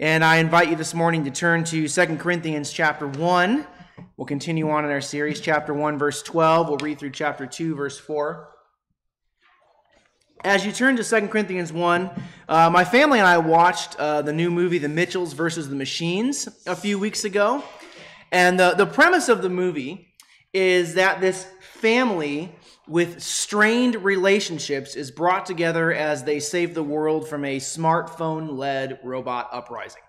And 0.00 0.24
I 0.24 0.36
invite 0.36 0.70
you 0.70 0.76
this 0.76 0.94
morning 0.94 1.24
to 1.24 1.30
turn 1.32 1.64
to 1.64 1.88
2 1.88 2.16
Corinthians 2.18 2.72
chapter 2.72 3.08
1. 3.08 3.66
We'll 4.16 4.26
continue 4.26 4.70
on 4.70 4.84
in 4.84 4.92
our 4.92 5.00
series, 5.00 5.40
chapter 5.40 5.74
1, 5.74 5.98
verse 5.98 6.22
12. 6.22 6.68
We'll 6.68 6.76
read 6.76 7.00
through 7.00 7.10
chapter 7.10 7.46
2, 7.46 7.74
verse 7.74 7.98
4. 7.98 8.48
As 10.44 10.64
you 10.64 10.70
turn 10.70 10.94
to 10.98 11.02
2 11.02 11.26
Corinthians 11.26 11.72
1, 11.72 12.10
uh, 12.48 12.70
my 12.70 12.84
family 12.84 13.18
and 13.18 13.26
I 13.26 13.38
watched 13.38 13.96
uh, 13.96 14.22
the 14.22 14.32
new 14.32 14.52
movie, 14.52 14.78
The 14.78 14.88
Mitchells 14.88 15.32
versus 15.32 15.68
the 15.68 15.74
Machines, 15.74 16.48
a 16.64 16.76
few 16.76 16.96
weeks 16.96 17.24
ago. 17.24 17.64
And 18.30 18.60
the, 18.60 18.74
the 18.74 18.86
premise 18.86 19.28
of 19.28 19.42
the 19.42 19.50
movie 19.50 20.14
is 20.54 20.94
that 20.94 21.20
this 21.20 21.44
family 21.72 22.54
with 22.88 23.22
strained 23.22 23.96
relationships 23.96 24.96
is 24.96 25.10
brought 25.10 25.44
together 25.44 25.92
as 25.92 26.24
they 26.24 26.40
save 26.40 26.74
the 26.74 26.82
world 26.82 27.28
from 27.28 27.44
a 27.44 27.58
smartphone 27.58 28.56
led 28.56 28.98
robot 29.04 29.48
uprising. 29.52 30.02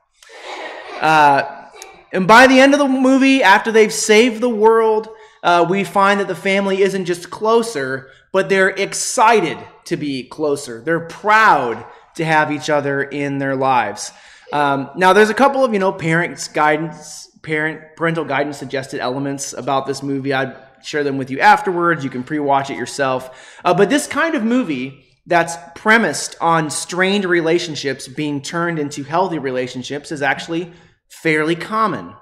Uh, 1.02 1.66
and 2.12 2.28
by 2.28 2.48
the 2.48 2.60
end 2.60 2.74
of 2.74 2.80
the 2.80 2.88
movie, 2.88 3.44
after 3.44 3.72
they've 3.72 3.94
saved 3.94 4.42
the 4.42 4.50
world, 4.50 5.10
uh, 5.44 5.66
we 5.70 5.84
find 5.84 6.20
that 6.20 6.28
the 6.28 6.36
family 6.36 6.82
isn't 6.82 7.06
just 7.06 7.30
closer, 7.30 8.10
but 8.32 8.50
they're 8.50 8.70
excited 8.70 9.58
to 9.86 9.98
be 9.98 10.24
closer. 10.24 10.82
They're 10.82 11.00
proud 11.02 11.86
to 12.16 12.26
have 12.26 12.52
each 12.52 12.70
other 12.70 13.02
in 13.02 13.38
their 13.38 13.56
lives. 13.56 14.12
Um, 14.52 14.90
now, 14.96 15.14
there's 15.14 15.30
a 15.30 15.36
couple 15.36 15.64
of 15.64 15.74
you 15.74 15.80
know 15.80 15.92
parents' 15.92 16.48
guidance, 16.48 17.30
parent 17.44 17.96
parental 17.96 18.26
guidance 18.26 18.58
suggested 18.58 19.00
elements 19.00 19.54
about 19.54 19.86
this 19.86 20.02
movie. 20.02 20.34
I'd 20.34 20.56
share 20.84 21.04
them 21.04 21.18
with 21.18 21.30
you 21.30 21.40
afterwards. 21.40 22.04
You 22.04 22.10
can 22.10 22.24
pre-watch 22.24 22.70
it 22.70 22.78
yourself. 22.78 23.58
Uh, 23.64 23.74
but 23.74 23.90
this 23.90 24.08
kind 24.08 24.36
of 24.36 24.44
movie 24.44 25.06
that's 25.26 25.56
premised 25.76 26.36
on 26.42 26.70
strained 26.70 27.26
relationships 27.26 28.08
being 28.08 28.42
turned 28.42 28.80
into 28.80 29.04
healthy 29.04 29.40
relationships 29.40 30.12
is 30.12 30.22
actually 30.22 30.72
fairly 31.08 31.56
common. 31.56 32.14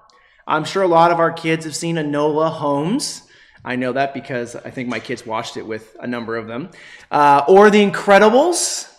I'm 0.46 0.64
sure 0.64 0.84
a 0.84 0.88
lot 0.88 1.12
of 1.12 1.20
our 1.20 1.32
kids 1.32 1.66
have 1.66 1.76
seen 1.76 1.96
Enola 1.96 2.52
Holmes. 2.52 3.24
I 3.64 3.76
know 3.76 3.94
that 3.94 4.14
because 4.14 4.56
I 4.56 4.70
think 4.70 4.88
my 4.88 5.00
kids 5.00 5.26
watched 5.26 5.58
it 5.58 5.66
with 5.66 5.96
a 6.00 6.08
number 6.08 6.38
of 6.38 6.48
them. 6.48 6.70
Uh, 7.12 7.44
or 7.48 7.70
The 7.70 7.86
Incredibles. 7.86 8.90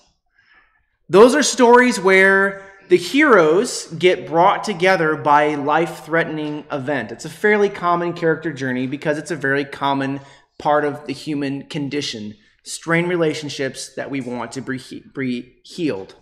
Those 1.09 1.35
are 1.35 1.43
stories 1.43 1.99
where 1.99 2.68
the 2.89 2.97
heroes 2.97 3.87
get 3.99 4.27
brought 4.27 4.65
together 4.65 5.15
by 5.17 5.45
a 5.45 5.57
life 5.57 6.05
threatening 6.05 6.65
event. 6.73 7.13
It's 7.13 7.25
a 7.25 7.31
fairly 7.31 7.69
common 7.69 8.15
character 8.15 8.53
journey 8.53 8.87
because 8.87 9.19
it's 9.19 9.31
a 9.31 9.37
very 9.37 9.65
common 9.65 10.21
part 10.59 10.85
of 10.85 11.07
the 11.07 11.13
human 11.13 11.65
condition 11.65 12.35
strained 12.65 13.09
relationships 13.09 13.95
that 13.95 14.11
we 14.11 14.21
want 14.21 14.53
to 14.53 14.61
be 14.61 15.57
healed. 15.63 16.15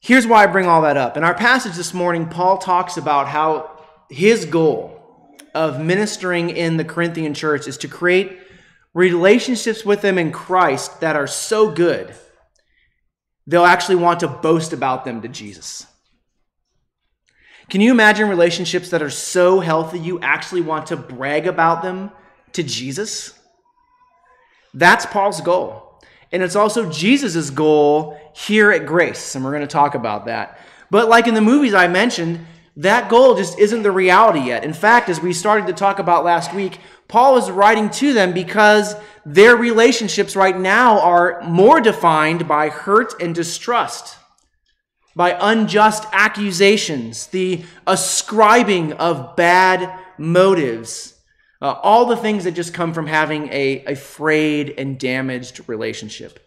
Here's 0.00 0.26
why 0.26 0.44
I 0.44 0.46
bring 0.46 0.66
all 0.66 0.82
that 0.82 0.96
up. 0.96 1.16
In 1.16 1.24
our 1.24 1.34
passage 1.34 1.74
this 1.74 1.94
morning, 1.94 2.28
Paul 2.28 2.58
talks 2.58 2.96
about 2.96 3.28
how 3.28 3.80
his 4.10 4.44
goal 4.44 5.00
of 5.54 5.80
ministering 5.80 6.50
in 6.50 6.76
the 6.76 6.84
Corinthian 6.84 7.34
church 7.34 7.66
is 7.66 7.78
to 7.78 7.88
create 7.88 8.38
relationships 8.92 9.84
with 9.84 10.02
them 10.02 10.18
in 10.18 10.32
Christ 10.32 11.00
that 11.00 11.16
are 11.16 11.26
so 11.26 11.70
good, 11.70 12.14
they'll 13.46 13.64
actually 13.64 13.96
want 13.96 14.20
to 14.20 14.28
boast 14.28 14.72
about 14.72 15.04
them 15.04 15.22
to 15.22 15.28
Jesus. 15.28 15.86
Can 17.70 17.80
you 17.80 17.90
imagine 17.90 18.28
relationships 18.28 18.90
that 18.90 19.02
are 19.02 19.10
so 19.10 19.60
healthy 19.60 19.98
you 19.98 20.20
actually 20.20 20.60
want 20.60 20.86
to 20.86 20.96
brag 20.96 21.46
about 21.46 21.82
them 21.82 22.10
to 22.52 22.62
Jesus? 22.62 23.38
That's 24.74 25.06
Paul's 25.06 25.40
goal. 25.40 26.02
And 26.30 26.42
it's 26.42 26.56
also 26.56 26.90
Jesus' 26.90 27.50
goal 27.50 28.18
here 28.34 28.70
at 28.70 28.86
Grace. 28.86 29.34
And 29.34 29.44
we're 29.44 29.52
going 29.52 29.62
to 29.62 29.66
talk 29.66 29.94
about 29.94 30.26
that. 30.26 30.58
But 30.90 31.08
like 31.08 31.26
in 31.26 31.34
the 31.34 31.40
movies 31.40 31.74
I 31.74 31.88
mentioned, 31.88 32.44
that 32.76 33.08
goal 33.08 33.36
just 33.36 33.58
isn't 33.58 33.82
the 33.82 33.92
reality 33.92 34.40
yet. 34.40 34.64
In 34.64 34.72
fact, 34.72 35.08
as 35.08 35.20
we 35.20 35.32
started 35.32 35.68
to 35.68 35.72
talk 35.72 36.00
about 36.00 36.24
last 36.24 36.52
week, 36.52 36.80
Paul 37.08 37.36
is 37.36 37.50
writing 37.50 37.90
to 37.90 38.12
them 38.12 38.32
because 38.32 38.96
their 39.24 39.56
relationships 39.56 40.36
right 40.36 40.58
now 40.58 41.00
are 41.00 41.42
more 41.42 41.80
defined 41.80 42.48
by 42.48 42.68
hurt 42.68 43.20
and 43.20 43.34
distrust, 43.34 44.16
by 45.14 45.36
unjust 45.40 46.04
accusations, 46.12 47.28
the 47.28 47.64
ascribing 47.86 48.92
of 48.94 49.36
bad 49.36 49.98
motives 50.18 51.14
uh, 51.64 51.80
all 51.82 52.04
the 52.04 52.16
things 52.16 52.44
that 52.44 52.52
just 52.52 52.74
come 52.74 52.92
from 52.92 53.06
having 53.06 53.48
a, 53.48 53.82
a 53.86 53.94
frayed 53.94 54.74
and 54.76 54.98
damaged 54.98 55.66
relationship. 55.66 56.38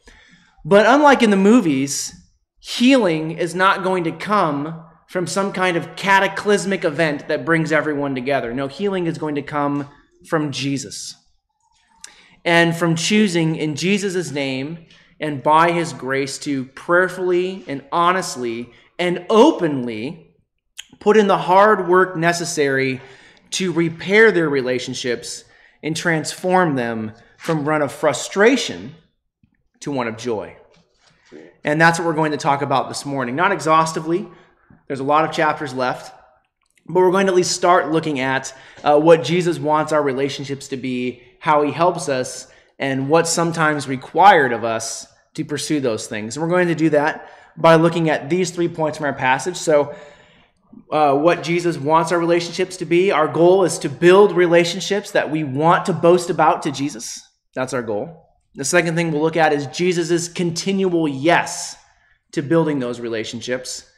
But 0.63 0.85
unlike 0.85 1.23
in 1.23 1.31
the 1.31 1.35
movies, 1.35 2.13
healing 2.59 3.31
is 3.31 3.55
not 3.55 3.83
going 3.83 4.03
to 4.03 4.11
come 4.11 4.83
from 5.07 5.25
some 5.25 5.53
kind 5.53 5.75
of 5.75 5.95
cataclysmic 5.95 6.85
event 6.85 7.29
that 7.29 7.45
brings 7.45 7.71
everyone 7.71 8.13
together. 8.13 8.53
No, 8.53 8.67
healing 8.67 9.07
is 9.07 9.17
going 9.17 9.33
to 9.33 9.41
come 9.41 9.89
from 10.25 10.51
Jesus. 10.51 11.15
And 12.45 12.75
from 12.75 12.95
choosing 12.95 13.55
in 13.55 13.75
Jesus' 13.75 14.31
name 14.31 14.85
and 15.19 15.43
by 15.43 15.71
his 15.71 15.93
grace 15.93 16.37
to 16.39 16.65
prayerfully 16.65 17.63
and 17.67 17.83
honestly 17.91 18.71
and 18.97 19.25
openly 19.29 20.35
put 20.99 21.17
in 21.17 21.27
the 21.27 21.37
hard 21.37 21.87
work 21.87 22.15
necessary 22.15 23.01
to 23.51 23.71
repair 23.71 24.31
their 24.31 24.49
relationships 24.49 25.43
and 25.83 25.95
transform 25.95 26.75
them 26.75 27.11
from 27.37 27.65
one 27.65 27.81
of 27.81 27.91
frustration 27.91 28.95
to 29.79 29.91
one 29.91 30.07
of 30.07 30.17
joy. 30.17 30.55
And 31.63 31.79
that's 31.79 31.99
what 31.99 32.05
we're 32.05 32.13
going 32.13 32.31
to 32.31 32.37
talk 32.37 32.61
about 32.61 32.87
this 32.87 33.05
morning. 33.05 33.35
Not 33.35 33.51
exhaustively, 33.51 34.27
there's 34.87 34.99
a 34.99 35.03
lot 35.03 35.25
of 35.25 35.31
chapters 35.31 35.73
left, 35.73 36.13
but 36.87 37.01
we're 37.01 37.11
going 37.11 37.27
to 37.27 37.31
at 37.31 37.35
least 37.35 37.51
start 37.51 37.91
looking 37.91 38.19
at 38.19 38.55
uh, 38.83 38.99
what 38.99 39.23
Jesus 39.23 39.59
wants 39.59 39.91
our 39.91 40.01
relationships 40.01 40.69
to 40.69 40.77
be, 40.77 41.21
how 41.39 41.63
he 41.63 41.71
helps 41.71 42.09
us, 42.09 42.47
and 42.79 43.09
what's 43.09 43.29
sometimes 43.29 43.87
required 43.87 44.53
of 44.53 44.63
us 44.63 45.07
to 45.33 45.43
pursue 45.43 45.79
those 45.79 46.07
things. 46.07 46.35
And 46.35 46.43
we're 46.43 46.49
going 46.49 46.67
to 46.67 46.75
do 46.75 46.89
that 46.91 47.29
by 47.57 47.75
looking 47.75 48.09
at 48.09 48.29
these 48.29 48.51
three 48.51 48.67
points 48.67 48.97
from 48.97 49.05
our 49.05 49.13
passage. 49.13 49.57
So, 49.57 49.95
uh, 50.91 51.15
what 51.15 51.43
Jesus 51.43 51.77
wants 51.77 52.11
our 52.11 52.19
relationships 52.19 52.77
to 52.77 52.85
be. 52.85 53.11
Our 53.11 53.27
goal 53.27 53.63
is 53.63 53.79
to 53.79 53.89
build 53.89 54.31
relationships 54.31 55.11
that 55.11 55.31
we 55.31 55.43
want 55.43 55.85
to 55.87 55.93
boast 55.93 56.29
about 56.29 56.63
to 56.63 56.71
Jesus. 56.71 57.21
That's 57.55 57.73
our 57.73 57.81
goal. 57.81 58.27
The 58.55 58.65
second 58.65 58.95
thing 58.95 59.11
we'll 59.11 59.21
look 59.21 59.37
at 59.37 59.53
is 59.53 59.67
Jesus' 59.67 60.27
continual 60.27 61.07
yes 61.07 61.75
to 62.33 62.41
building 62.41 62.79
those 62.79 62.99
relationships. 62.99 63.89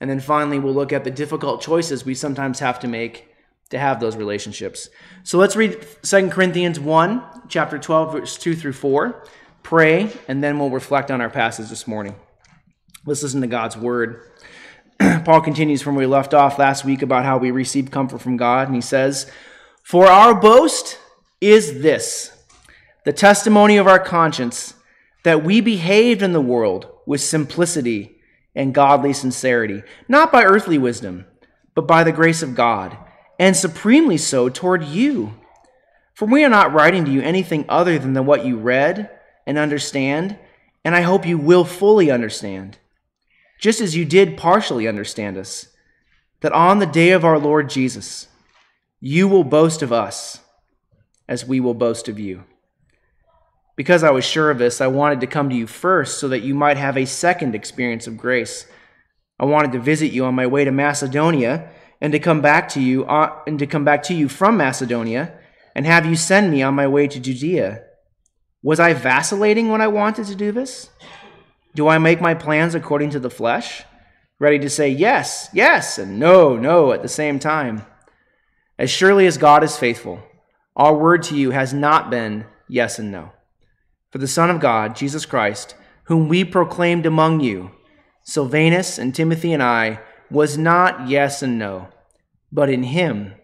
And 0.00 0.10
then 0.10 0.20
finally, 0.20 0.58
we'll 0.58 0.74
look 0.74 0.92
at 0.92 1.04
the 1.04 1.10
difficult 1.10 1.62
choices 1.62 2.04
we 2.04 2.14
sometimes 2.14 2.58
have 2.60 2.78
to 2.80 2.88
make 2.88 3.28
to 3.70 3.78
have 3.78 3.98
those 3.98 4.16
relationships. 4.16 4.88
So 5.24 5.38
let's 5.38 5.56
read 5.56 5.84
2 6.02 6.28
Corinthians 6.30 6.78
1, 6.78 7.22
chapter 7.48 7.78
12, 7.78 8.12
verse 8.12 8.36
2 8.38 8.54
through 8.54 8.74
4. 8.74 9.24
Pray, 9.62 10.12
and 10.28 10.44
then 10.44 10.58
we'll 10.58 10.70
reflect 10.70 11.10
on 11.10 11.20
our 11.20 11.30
passage 11.30 11.68
this 11.68 11.88
morning. 11.88 12.14
Let's 13.04 13.22
listen 13.22 13.40
to 13.40 13.46
God's 13.46 13.76
word. 13.76 14.22
Paul 15.24 15.40
continues 15.40 15.82
from 15.82 15.96
where 15.96 16.06
we 16.06 16.12
left 16.12 16.34
off 16.34 16.58
last 16.58 16.84
week 16.84 17.02
about 17.02 17.24
how 17.24 17.38
we 17.38 17.50
receive 17.50 17.90
comfort 17.90 18.20
from 18.20 18.36
God, 18.36 18.68
and 18.68 18.74
he 18.74 18.80
says, 18.80 19.30
For 19.82 20.06
our 20.06 20.34
boast 20.34 20.98
is 21.40 21.82
this 21.82 22.32
the 23.04 23.12
testimony 23.12 23.76
of 23.76 23.86
our 23.86 23.98
conscience 23.98 24.74
that 25.22 25.44
we 25.44 25.60
behaved 25.60 26.22
in 26.22 26.32
the 26.32 26.40
world 26.40 26.88
with 27.06 27.20
simplicity 27.20 28.15
and 28.56 28.74
godly 28.74 29.12
sincerity, 29.12 29.84
not 30.08 30.32
by 30.32 30.42
earthly 30.42 30.78
wisdom, 30.78 31.26
but 31.76 31.86
by 31.86 32.02
the 32.02 32.10
grace 32.10 32.42
of 32.42 32.56
God, 32.56 32.96
and 33.38 33.54
supremely 33.54 34.18
so 34.18 34.48
toward 34.48 34.82
you. 34.82 35.34
For 36.14 36.26
we 36.26 36.44
are 36.44 36.50
not 36.50 36.72
writing 36.72 37.04
to 37.04 37.10
you 37.12 37.20
anything 37.20 37.64
other 37.68 37.98
than 37.98 38.26
what 38.26 38.44
you 38.44 38.56
read 38.56 39.10
and 39.46 39.58
understand, 39.58 40.36
and 40.84 40.96
I 40.96 41.02
hope 41.02 41.24
you 41.26 41.38
will 41.38 41.64
fully 41.64 42.10
understand 42.10 42.78
just 43.58 43.80
as 43.80 43.96
you 43.96 44.04
did 44.04 44.36
partially 44.36 44.86
understand 44.86 45.36
us, 45.36 45.68
that 46.40 46.52
on 46.52 46.78
the 46.78 46.86
day 46.86 47.10
of 47.10 47.24
our 47.24 47.38
Lord 47.38 47.70
Jesus, 47.70 48.28
you 49.00 49.28
will 49.28 49.44
boast 49.44 49.82
of 49.82 49.92
us 49.92 50.40
as 51.28 51.46
we 51.46 51.60
will 51.60 51.74
boast 51.74 52.08
of 52.08 52.18
you. 52.18 52.44
Because 53.76 54.02
I 54.02 54.10
was 54.10 54.24
sure 54.24 54.50
of 54.50 54.58
this, 54.58 54.80
I 54.80 54.86
wanted 54.86 55.20
to 55.20 55.26
come 55.26 55.50
to 55.50 55.54
you 55.54 55.66
first 55.66 56.18
so 56.18 56.28
that 56.28 56.40
you 56.40 56.54
might 56.54 56.78
have 56.78 56.96
a 56.96 57.04
second 57.04 57.54
experience 57.54 58.06
of 58.06 58.16
grace. 58.16 58.66
I 59.38 59.44
wanted 59.44 59.72
to 59.72 59.78
visit 59.78 60.12
you 60.12 60.24
on 60.24 60.34
my 60.34 60.46
way 60.46 60.64
to 60.64 60.72
Macedonia 60.72 61.70
and 62.00 62.12
to 62.12 62.18
come 62.18 62.40
back 62.40 62.70
to 62.70 62.80
you 62.80 63.04
uh, 63.04 63.38
and 63.46 63.58
to 63.58 63.66
come 63.66 63.84
back 63.84 64.02
to 64.04 64.14
you 64.14 64.28
from 64.28 64.56
Macedonia 64.56 65.38
and 65.74 65.84
have 65.84 66.06
you 66.06 66.16
send 66.16 66.50
me 66.50 66.62
on 66.62 66.74
my 66.74 66.88
way 66.88 67.06
to 67.06 67.20
Judea. 67.20 67.82
Was 68.62 68.80
I 68.80 68.94
vacillating 68.94 69.68
when 69.68 69.82
I 69.82 69.88
wanted 69.88 70.26
to 70.28 70.34
do 70.34 70.50
this? 70.50 70.88
Do 71.74 71.86
I 71.86 71.98
make 71.98 72.18
my 72.18 72.32
plans 72.32 72.74
according 72.74 73.10
to 73.10 73.20
the 73.20 73.28
flesh? 73.28 73.84
Ready 74.38 74.58
to 74.60 74.70
say 74.70 74.88
yes, 74.88 75.50
yes, 75.52 75.98
and 75.98 76.18
no, 76.18 76.56
no 76.56 76.92
at 76.92 77.02
the 77.02 77.08
same 77.08 77.38
time. 77.38 77.84
As 78.78 78.90
surely 78.90 79.26
as 79.26 79.36
God 79.36 79.62
is 79.62 79.76
faithful, 79.76 80.22
our 80.74 80.94
word 80.96 81.22
to 81.24 81.36
you 81.36 81.50
has 81.50 81.74
not 81.74 82.10
been 82.10 82.46
yes 82.68 82.98
and 82.98 83.12
no. 83.12 83.32
For 84.16 84.20
the 84.20 84.26
Son 84.26 84.48
of 84.48 84.60
God, 84.60 84.96
Jesus 84.96 85.26
Christ, 85.26 85.74
whom 86.04 86.26
we 86.26 86.42
proclaimed 86.42 87.04
among 87.04 87.40
you, 87.40 87.72
Silvanus 88.22 88.96
and 88.96 89.14
Timothy 89.14 89.52
and 89.52 89.62
I, 89.62 90.00
was 90.30 90.56
not 90.56 91.06
yes 91.06 91.42
and 91.42 91.58
no, 91.58 91.88
but 92.50 92.70
in 92.70 92.84
him 92.84 93.34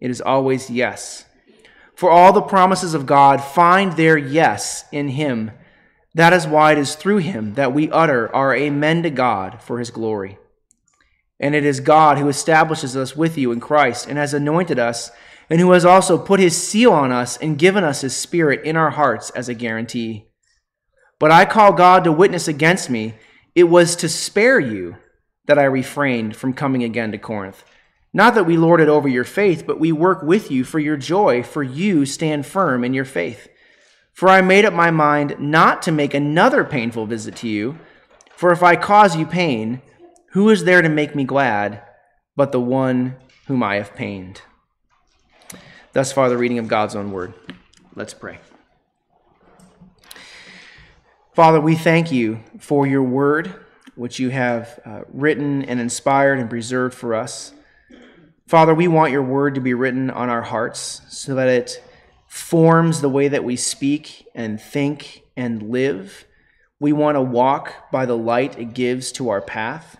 it 0.00 0.10
is 0.10 0.20
always 0.20 0.68
yes. 0.68 1.26
For 1.94 2.10
all 2.10 2.32
the 2.32 2.42
promises 2.42 2.92
of 2.92 3.06
God 3.06 3.40
find 3.40 3.92
their 3.92 4.18
yes 4.18 4.86
in 4.90 5.10
him. 5.10 5.52
That 6.16 6.32
is 6.32 6.44
why 6.44 6.72
it 6.72 6.78
is 6.78 6.96
through 6.96 7.18
him 7.18 7.54
that 7.54 7.72
we 7.72 7.88
utter 7.92 8.34
our 8.34 8.52
amen 8.52 9.04
to 9.04 9.10
God 9.10 9.62
for 9.62 9.78
his 9.78 9.90
glory. 9.90 10.38
And 11.38 11.54
it 11.54 11.64
is 11.64 11.78
God 11.78 12.18
who 12.18 12.28
establishes 12.28 12.96
us 12.96 13.14
with 13.14 13.38
you 13.38 13.52
in 13.52 13.60
Christ 13.60 14.08
and 14.08 14.18
has 14.18 14.34
anointed 14.34 14.80
us, 14.80 15.12
and 15.48 15.60
who 15.60 15.70
has 15.72 15.84
also 15.84 16.18
put 16.18 16.40
his 16.40 16.60
seal 16.60 16.92
on 16.92 17.12
us 17.12 17.36
and 17.36 17.58
given 17.58 17.84
us 17.84 18.00
his 18.00 18.16
spirit 18.16 18.64
in 18.64 18.76
our 18.76 18.90
hearts 18.90 19.30
as 19.30 19.48
a 19.48 19.54
guarantee. 19.54 20.26
But 21.18 21.30
I 21.30 21.44
call 21.44 21.72
God 21.72 22.04
to 22.04 22.12
witness 22.12 22.48
against 22.48 22.90
me. 22.90 23.14
It 23.54 23.64
was 23.64 23.96
to 23.96 24.08
spare 24.08 24.60
you 24.60 24.96
that 25.46 25.58
I 25.58 25.64
refrained 25.64 26.36
from 26.36 26.52
coming 26.52 26.82
again 26.82 27.12
to 27.12 27.18
Corinth. 27.18 27.64
Not 28.12 28.34
that 28.34 28.44
we 28.44 28.56
lord 28.56 28.80
it 28.80 28.88
over 28.88 29.08
your 29.08 29.24
faith, 29.24 29.64
but 29.66 29.78
we 29.78 29.92
work 29.92 30.22
with 30.22 30.50
you 30.50 30.64
for 30.64 30.78
your 30.78 30.96
joy, 30.96 31.42
for 31.42 31.62
you 31.62 32.06
stand 32.06 32.46
firm 32.46 32.82
in 32.82 32.94
your 32.94 33.04
faith. 33.04 33.48
For 34.12 34.28
I 34.28 34.40
made 34.40 34.64
up 34.64 34.72
my 34.72 34.90
mind 34.90 35.36
not 35.38 35.82
to 35.82 35.92
make 35.92 36.14
another 36.14 36.64
painful 36.64 37.06
visit 37.06 37.36
to 37.36 37.48
you, 37.48 37.78
for 38.34 38.52
if 38.52 38.62
I 38.62 38.76
cause 38.76 39.16
you 39.16 39.26
pain, 39.26 39.82
who 40.32 40.48
is 40.50 40.64
there 40.64 40.82
to 40.82 40.88
make 40.88 41.14
me 41.14 41.24
glad 41.24 41.82
but 42.34 42.52
the 42.52 42.60
one 42.60 43.16
whom 43.46 43.62
I 43.62 43.76
have 43.76 43.94
pained? 43.94 44.42
Thus 45.96 46.12
far, 46.12 46.28
the 46.28 46.36
reading 46.36 46.58
of 46.58 46.68
God's 46.68 46.94
own 46.94 47.10
word. 47.10 47.32
Let's 47.94 48.12
pray. 48.12 48.38
Father, 51.32 51.58
we 51.58 51.74
thank 51.74 52.12
you 52.12 52.40
for 52.58 52.86
your 52.86 53.02
word, 53.02 53.54
which 53.94 54.18
you 54.18 54.28
have 54.28 54.78
uh, 54.84 55.00
written 55.08 55.62
and 55.64 55.80
inspired 55.80 56.38
and 56.38 56.50
preserved 56.50 56.92
for 56.92 57.14
us. 57.14 57.54
Father, 58.46 58.74
we 58.74 58.88
want 58.88 59.10
your 59.10 59.22
word 59.22 59.54
to 59.54 59.62
be 59.62 59.72
written 59.72 60.10
on 60.10 60.28
our 60.28 60.42
hearts 60.42 61.00
so 61.08 61.34
that 61.34 61.48
it 61.48 61.82
forms 62.26 63.00
the 63.00 63.08
way 63.08 63.28
that 63.28 63.42
we 63.42 63.56
speak 63.56 64.26
and 64.34 64.60
think 64.60 65.22
and 65.34 65.70
live. 65.70 66.26
We 66.78 66.92
want 66.92 67.14
to 67.14 67.22
walk 67.22 67.90
by 67.90 68.04
the 68.04 68.18
light 68.18 68.58
it 68.58 68.74
gives 68.74 69.12
to 69.12 69.30
our 69.30 69.40
path. 69.40 69.96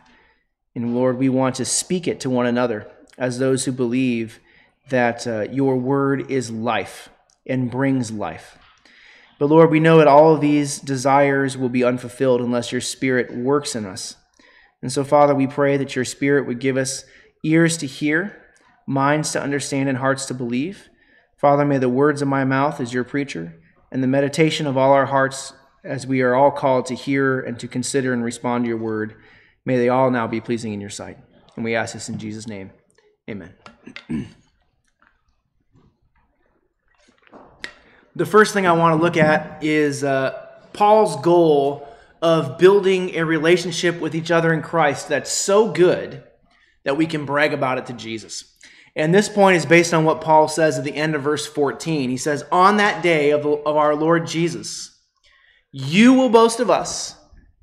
And 0.74 0.94
Lord, 0.94 1.16
we 1.16 1.30
want 1.30 1.54
to 1.54 1.64
speak 1.64 2.06
it 2.06 2.20
to 2.20 2.28
one 2.28 2.44
another 2.44 2.86
as 3.16 3.38
those 3.38 3.64
who 3.64 3.72
believe 3.72 4.40
that 4.88 5.26
uh, 5.26 5.42
your 5.50 5.76
word 5.76 6.30
is 6.30 6.50
life 6.50 7.08
and 7.46 7.70
brings 7.70 8.10
life. 8.10 8.58
But 9.38 9.46
Lord, 9.46 9.70
we 9.70 9.80
know 9.80 9.98
that 9.98 10.08
all 10.08 10.34
of 10.34 10.40
these 10.40 10.78
desires 10.78 11.56
will 11.56 11.68
be 11.68 11.84
unfulfilled 11.84 12.40
unless 12.40 12.72
your 12.72 12.80
spirit 12.80 13.34
works 13.36 13.74
in 13.74 13.84
us. 13.84 14.16
And 14.80 14.90
so, 14.90 15.04
Father, 15.04 15.34
we 15.34 15.46
pray 15.46 15.76
that 15.76 15.94
your 15.94 16.04
spirit 16.04 16.46
would 16.46 16.58
give 16.58 16.76
us 16.76 17.04
ears 17.44 17.76
to 17.78 17.86
hear, 17.86 18.42
minds 18.86 19.32
to 19.32 19.42
understand, 19.42 19.88
and 19.88 19.98
hearts 19.98 20.26
to 20.26 20.34
believe. 20.34 20.88
Father, 21.36 21.64
may 21.64 21.78
the 21.78 21.88
words 21.88 22.22
of 22.22 22.28
my 22.28 22.44
mouth 22.44 22.80
as 22.80 22.94
your 22.94 23.04
preacher 23.04 23.60
and 23.92 24.02
the 24.02 24.08
meditation 24.08 24.66
of 24.66 24.76
all 24.76 24.92
our 24.92 25.06
hearts 25.06 25.52
as 25.84 26.06
we 26.06 26.22
are 26.22 26.34
all 26.34 26.50
called 26.50 26.86
to 26.86 26.94
hear 26.94 27.40
and 27.40 27.58
to 27.60 27.68
consider 27.68 28.12
and 28.12 28.24
respond 28.24 28.64
to 28.64 28.68
your 28.68 28.78
word 28.78 29.16
May 29.66 29.78
they 29.78 29.88
all 29.88 30.10
now 30.12 30.28
be 30.28 30.40
pleasing 30.40 30.72
in 30.72 30.80
your 30.80 30.90
sight. 30.90 31.18
And 31.56 31.64
we 31.64 31.74
ask 31.74 31.92
this 31.92 32.08
in 32.08 32.18
Jesus' 32.18 32.46
name. 32.46 32.70
Amen. 33.28 33.52
the 38.16 38.24
first 38.24 38.54
thing 38.54 38.66
I 38.66 38.72
want 38.72 38.98
to 38.98 39.02
look 39.02 39.18
at 39.18 39.62
is 39.62 40.02
uh, 40.02 40.46
Paul's 40.72 41.20
goal 41.20 41.86
of 42.22 42.56
building 42.56 43.14
a 43.14 43.26
relationship 43.26 44.00
with 44.00 44.14
each 44.14 44.30
other 44.30 44.54
in 44.54 44.62
Christ 44.62 45.10
that's 45.10 45.30
so 45.30 45.70
good 45.70 46.24
that 46.84 46.96
we 46.96 47.06
can 47.06 47.26
brag 47.26 47.52
about 47.52 47.76
it 47.76 47.86
to 47.86 47.92
Jesus. 47.92 48.56
And 48.96 49.14
this 49.14 49.28
point 49.28 49.58
is 49.58 49.66
based 49.66 49.92
on 49.92 50.06
what 50.06 50.22
Paul 50.22 50.48
says 50.48 50.78
at 50.78 50.84
the 50.84 50.94
end 50.94 51.14
of 51.14 51.22
verse 51.22 51.46
14. 51.46 52.08
He 52.08 52.16
says, 52.16 52.42
On 52.50 52.78
that 52.78 53.02
day 53.02 53.32
of, 53.32 53.44
of 53.44 53.76
our 53.76 53.94
Lord 53.94 54.26
Jesus, 54.26 54.98
you 55.70 56.14
will 56.14 56.30
boast 56.30 56.58
of 56.58 56.70
us 56.70 57.16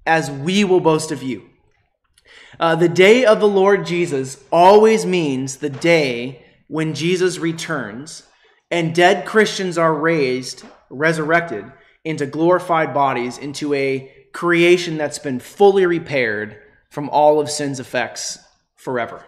as 0.05 0.29
we 0.29 0.63
will 0.63 0.81
boast 0.81 1.11
of 1.11 1.23
you. 1.23 1.49
Uh, 2.59 2.75
the 2.75 2.89
day 2.89 3.25
of 3.25 3.39
the 3.39 3.47
Lord 3.47 3.87
Jesus 3.87 4.43
always 4.51 5.03
means 5.03 5.57
the 5.57 5.71
day 5.71 6.45
when 6.67 6.93
Jesus 6.93 7.39
returns 7.39 8.27
and 8.73 8.95
dead 8.95 9.23
Christians 9.23 9.77
are 9.77 9.93
raised, 9.93 10.63
resurrected 10.89 11.71
into 12.03 12.25
glorified 12.25 12.91
bodies, 12.91 13.37
into 13.37 13.71
a 13.75 14.11
creation 14.33 14.97
that's 14.97 15.19
been 15.19 15.39
fully 15.39 15.85
repaired 15.85 16.59
from 16.89 17.07
all 17.11 17.39
of 17.39 17.51
sin's 17.51 17.79
effects 17.79 18.39
forever. 18.75 19.23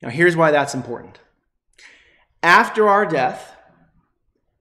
Now, 0.00 0.10
here's 0.10 0.36
why 0.36 0.52
that's 0.52 0.76
important. 0.76 1.18
After 2.40 2.88
our 2.88 3.04
death, 3.04 3.56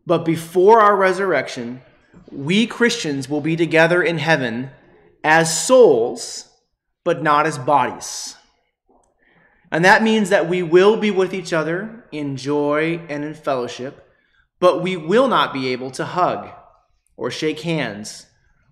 but 0.03 0.25
before 0.25 0.81
our 0.81 0.95
resurrection, 0.95 1.83
we 2.31 2.65
Christians 2.65 3.29
will 3.29 3.41
be 3.41 3.55
together 3.55 4.01
in 4.01 4.17
heaven 4.17 4.71
as 5.23 5.63
souls 5.63 6.49
but 7.03 7.21
not 7.21 7.45
as 7.45 7.59
bodies. 7.59 8.35
And 9.71 9.85
that 9.85 10.01
means 10.01 10.29
that 10.31 10.49
we 10.49 10.63
will 10.63 10.97
be 10.97 11.11
with 11.11 11.35
each 11.35 11.53
other 11.53 11.96
in 12.11 12.37
joy 12.37 13.01
and 13.09 13.23
in 13.23 13.33
fellowship, 13.33 14.07
but 14.59 14.81
we 14.81 14.97
will 14.97 15.27
not 15.27 15.53
be 15.53 15.69
able 15.69 15.91
to 15.91 16.05
hug 16.05 16.49
or 17.15 17.31
shake 17.31 17.61
hands 17.61 18.27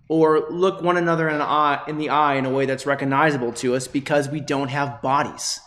or 0.08 0.48
look 0.50 0.82
one 0.82 0.96
another 0.96 1.28
in, 1.28 1.40
eye, 1.40 1.82
in 1.88 1.98
the 1.98 2.10
eye 2.10 2.36
in 2.36 2.46
a 2.46 2.50
way 2.50 2.66
that's 2.66 2.86
recognizable 2.86 3.52
to 3.52 3.74
us 3.74 3.88
because 3.88 4.28
we 4.28 4.40
don't 4.40 4.68
have 4.68 5.02
bodies. 5.02 5.60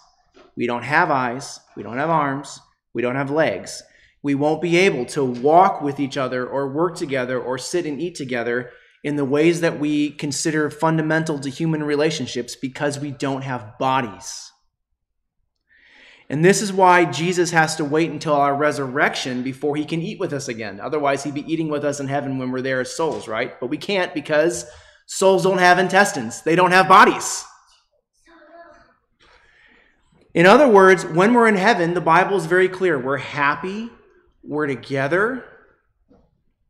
We 0.55 0.67
don't 0.67 0.83
have 0.83 1.11
eyes, 1.11 1.59
we 1.75 1.83
don't 1.83 1.97
have 1.97 2.09
arms, 2.09 2.59
we 2.93 3.01
don't 3.01 3.15
have 3.15 3.31
legs. 3.31 3.83
We 4.21 4.35
won't 4.35 4.61
be 4.61 4.77
able 4.77 5.05
to 5.07 5.23
walk 5.23 5.81
with 5.81 5.99
each 5.99 6.17
other 6.17 6.45
or 6.45 6.67
work 6.67 6.97
together 6.97 7.39
or 7.39 7.57
sit 7.57 7.85
and 7.85 8.01
eat 8.01 8.15
together 8.15 8.71
in 9.03 9.15
the 9.15 9.25
ways 9.25 9.61
that 9.61 9.79
we 9.79 10.11
consider 10.11 10.69
fundamental 10.69 11.39
to 11.39 11.49
human 11.49 11.83
relationships 11.83 12.55
because 12.55 12.99
we 12.99 13.11
don't 13.11 13.43
have 13.43 13.77
bodies. 13.77 14.51
And 16.29 16.45
this 16.45 16.61
is 16.61 16.71
why 16.71 17.05
Jesus 17.05 17.51
has 17.51 17.75
to 17.77 17.85
wait 17.85 18.11
until 18.11 18.35
our 18.35 18.55
resurrection 18.55 19.41
before 19.41 19.75
he 19.75 19.83
can 19.83 20.01
eat 20.01 20.19
with 20.19 20.31
us 20.31 20.47
again. 20.47 20.79
Otherwise, 20.79 21.23
he'd 21.23 21.33
be 21.33 21.51
eating 21.51 21.69
with 21.69 21.83
us 21.83 21.99
in 21.99 22.07
heaven 22.07 22.37
when 22.37 22.51
we're 22.51 22.61
there 22.61 22.81
as 22.81 22.95
souls, 22.95 23.27
right? 23.27 23.59
But 23.59 23.67
we 23.67 23.77
can't 23.77 24.13
because 24.13 24.65
souls 25.07 25.43
don't 25.43 25.57
have 25.57 25.79
intestines, 25.79 26.41
they 26.43 26.55
don't 26.55 26.71
have 26.71 26.87
bodies. 26.87 27.45
In 30.35 30.45
other 30.45 30.67
words, 30.67 31.03
when 31.05 31.33
we're 31.33 31.47
in 31.47 31.55
heaven, 31.55 31.95
the 31.95 32.01
Bible 32.01 32.37
is 32.37 32.45
very 32.45 32.69
clear. 32.69 32.99
We're 32.99 33.17
happy, 33.17 33.89
we're 34.43 34.67
together, 34.67 35.43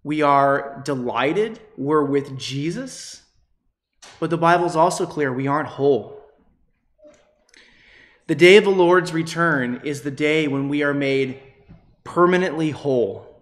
we 0.04 0.22
are 0.22 0.82
delighted. 0.86 1.60
We're 1.78 2.04
with 2.04 2.38
Jesus. 2.38 3.22
But 4.20 4.30
the 4.30 4.38
Bible 4.38 4.66
is 4.66 4.76
also 4.76 5.06
clear 5.06 5.34
we 5.34 5.48
aren't 5.48 5.68
whole. 5.68 6.19
The 8.30 8.36
day 8.36 8.58
of 8.58 8.64
the 8.64 8.70
Lord's 8.70 9.12
return 9.12 9.82
is 9.84 10.04
the 10.04 10.12
day 10.12 10.48
when 10.48 10.70
we 10.70 10.84
are 10.84 10.94
made 10.94 11.40
permanently 12.04 12.70
whole, 12.70 13.42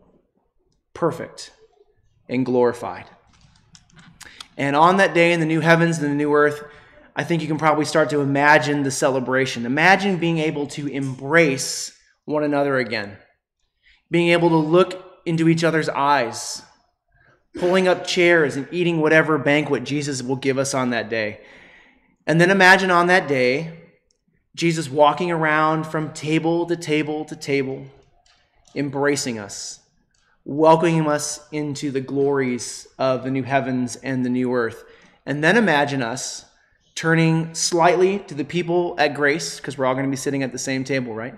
perfect, 0.93 1.51
and 2.29 2.45
glorified. 2.45 3.03
And 4.55 4.77
on 4.77 4.95
that 4.95 5.13
day 5.13 5.33
in 5.33 5.41
the 5.41 5.45
new 5.45 5.59
heavens 5.59 5.97
and 5.97 6.09
the 6.09 6.15
new 6.15 6.33
earth, 6.33 6.63
I 7.17 7.25
think 7.25 7.41
you 7.41 7.49
can 7.49 7.57
probably 7.57 7.83
start 7.83 8.09
to 8.11 8.21
imagine 8.21 8.83
the 8.83 8.89
celebration. 8.89 9.65
Imagine 9.65 10.19
being 10.19 10.37
able 10.37 10.67
to 10.67 10.87
embrace 10.87 11.91
one 12.23 12.45
another 12.45 12.77
again, 12.77 13.17
being 14.09 14.29
able 14.29 14.47
to 14.51 14.55
look 14.55 15.19
into 15.25 15.49
each 15.49 15.65
other's 15.65 15.89
eyes, 15.89 16.61
pulling 17.55 17.89
up 17.89 18.07
chairs 18.07 18.55
and 18.55 18.69
eating 18.71 19.01
whatever 19.01 19.37
banquet 19.37 19.83
Jesus 19.83 20.23
will 20.23 20.37
give 20.37 20.57
us 20.57 20.73
on 20.73 20.91
that 20.91 21.09
day. 21.09 21.41
And 22.25 22.39
then 22.39 22.51
imagine 22.51 22.89
on 22.89 23.07
that 23.07 23.27
day, 23.27 23.83
Jesus 24.57 24.89
walking 24.89 25.29
around 25.29 25.85
from 25.85 26.11
table 26.13 26.65
to 26.65 26.75
table 26.75 27.23
to 27.25 27.35
table, 27.35 27.85
embracing 28.73 29.37
us, 29.37 29.79
welcoming 30.45 31.07
us 31.07 31.47
into 31.51 31.91
the 31.91 32.01
glories 32.01 32.87
of 32.97 33.23
the 33.23 33.29
new 33.29 33.43
heavens 33.43 33.97
and 33.97 34.25
the 34.25 34.31
new 34.31 34.51
earth. 34.53 34.83
And 35.27 35.43
then 35.43 35.57
imagine 35.57 36.01
us 36.01 36.45
turning 36.95 37.53
slightly 37.53 38.17
to 38.17 38.33
the 38.33 38.43
people 38.43 38.95
at 38.97 39.13
grace, 39.13 39.57
because 39.57 39.77
we're 39.77 39.85
all 39.85 39.93
going 39.93 40.07
to 40.07 40.09
be 40.09 40.17
sitting 40.17 40.41
at 40.41 40.51
the 40.51 40.57
same 40.57 40.83
table, 40.83 41.13
right? 41.13 41.35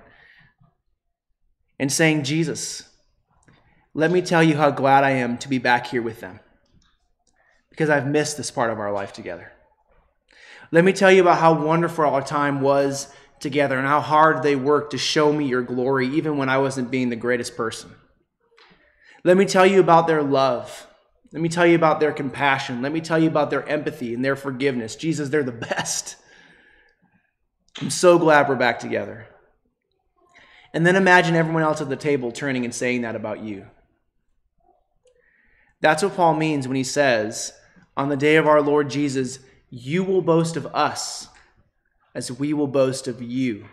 And 1.78 1.92
saying, 1.92 2.24
Jesus, 2.24 2.88
let 3.94 4.12
me 4.12 4.22
tell 4.22 4.42
you 4.42 4.56
how 4.56 4.72
glad 4.72 5.04
I 5.04 5.12
am 5.12 5.38
to 5.40 5.50
be 5.50 5.58
back 5.58 5.88
here 5.88 6.02
with 6.02 6.22
them 6.22 6.40
because 7.70 7.90
I've 7.90 8.08
missed 8.08 8.38
this 8.38 8.52
part 8.52 8.72
of 8.72 8.80
our 8.80 8.94
life 8.94 9.12
together. 9.12 9.52
Let 10.72 10.84
me 10.84 10.94
tell 10.94 11.12
you 11.12 11.22
about 11.22 11.40
how 11.40 11.54
wonderful 11.54 12.06
our 12.06 12.22
time 12.22 12.62
was 12.62 13.12
together 13.40 13.78
and 13.78 13.88
how 13.88 14.02
hard 14.02 14.44
they 14.44 14.56
worked 14.56 14.92
to 14.92 14.98
show 14.98 15.34
me 15.34 15.46
your 15.46 15.62
glory, 15.62 16.08
even 16.08 16.38
when 16.38 16.50
I 16.50 16.58
wasn't 16.58 16.92
being 16.92 17.10
the 17.10 17.16
greatest 17.16 17.56
person. 17.58 17.92
Let 19.24 19.38
me 19.38 19.46
tell 19.46 19.66
you 19.66 19.80
about 19.80 20.08
their 20.08 20.22
love. 20.22 20.88
Let 21.32 21.42
me 21.42 21.50
tell 21.50 21.66
you 21.66 21.76
about 21.76 22.00
their 22.00 22.12
compassion. 22.12 22.82
Let 22.82 22.92
me 22.92 23.02
tell 23.02 23.20
you 23.20 23.28
about 23.28 23.50
their 23.50 23.68
empathy 23.68 24.14
and 24.14 24.24
their 24.24 24.36
forgiveness. 24.36 24.96
Jesus, 24.96 25.30
they're 25.30 25.44
the 25.44 25.52
best. 25.70 26.16
I'm 27.82 27.90
so 27.90 28.18
glad 28.18 28.50
we're 28.50 28.56
back 28.56 28.80
together. 28.80 29.28
And 30.74 30.86
then 30.86 30.96
imagine 30.96 31.36
everyone 31.36 31.64
else 31.64 31.82
at 31.82 31.90
the 31.90 31.96
table 31.96 32.32
turning 32.32 32.64
and 32.64 32.74
saying 32.74 33.02
that 33.02 33.16
about 33.16 33.42
you. 33.42 33.66
That's 35.82 36.04
what 36.04 36.16
Paul 36.16 36.36
means 36.36 36.68
when 36.68 36.76
he 36.78 36.84
says, 36.84 37.54
On 37.96 38.10
the 38.10 38.18
day 38.18 38.36
of 38.36 38.48
our 38.48 38.62
Lord 38.62 38.90
Jesus, 38.90 39.40
you 39.70 40.04
will 40.04 40.22
boast 40.22 40.56
of 40.56 40.66
us 40.68 41.28
as 42.16 42.32
we 42.32 42.54
will 42.54 42.68
boast 42.68 43.08
of 43.08 43.22
you. 43.22 43.66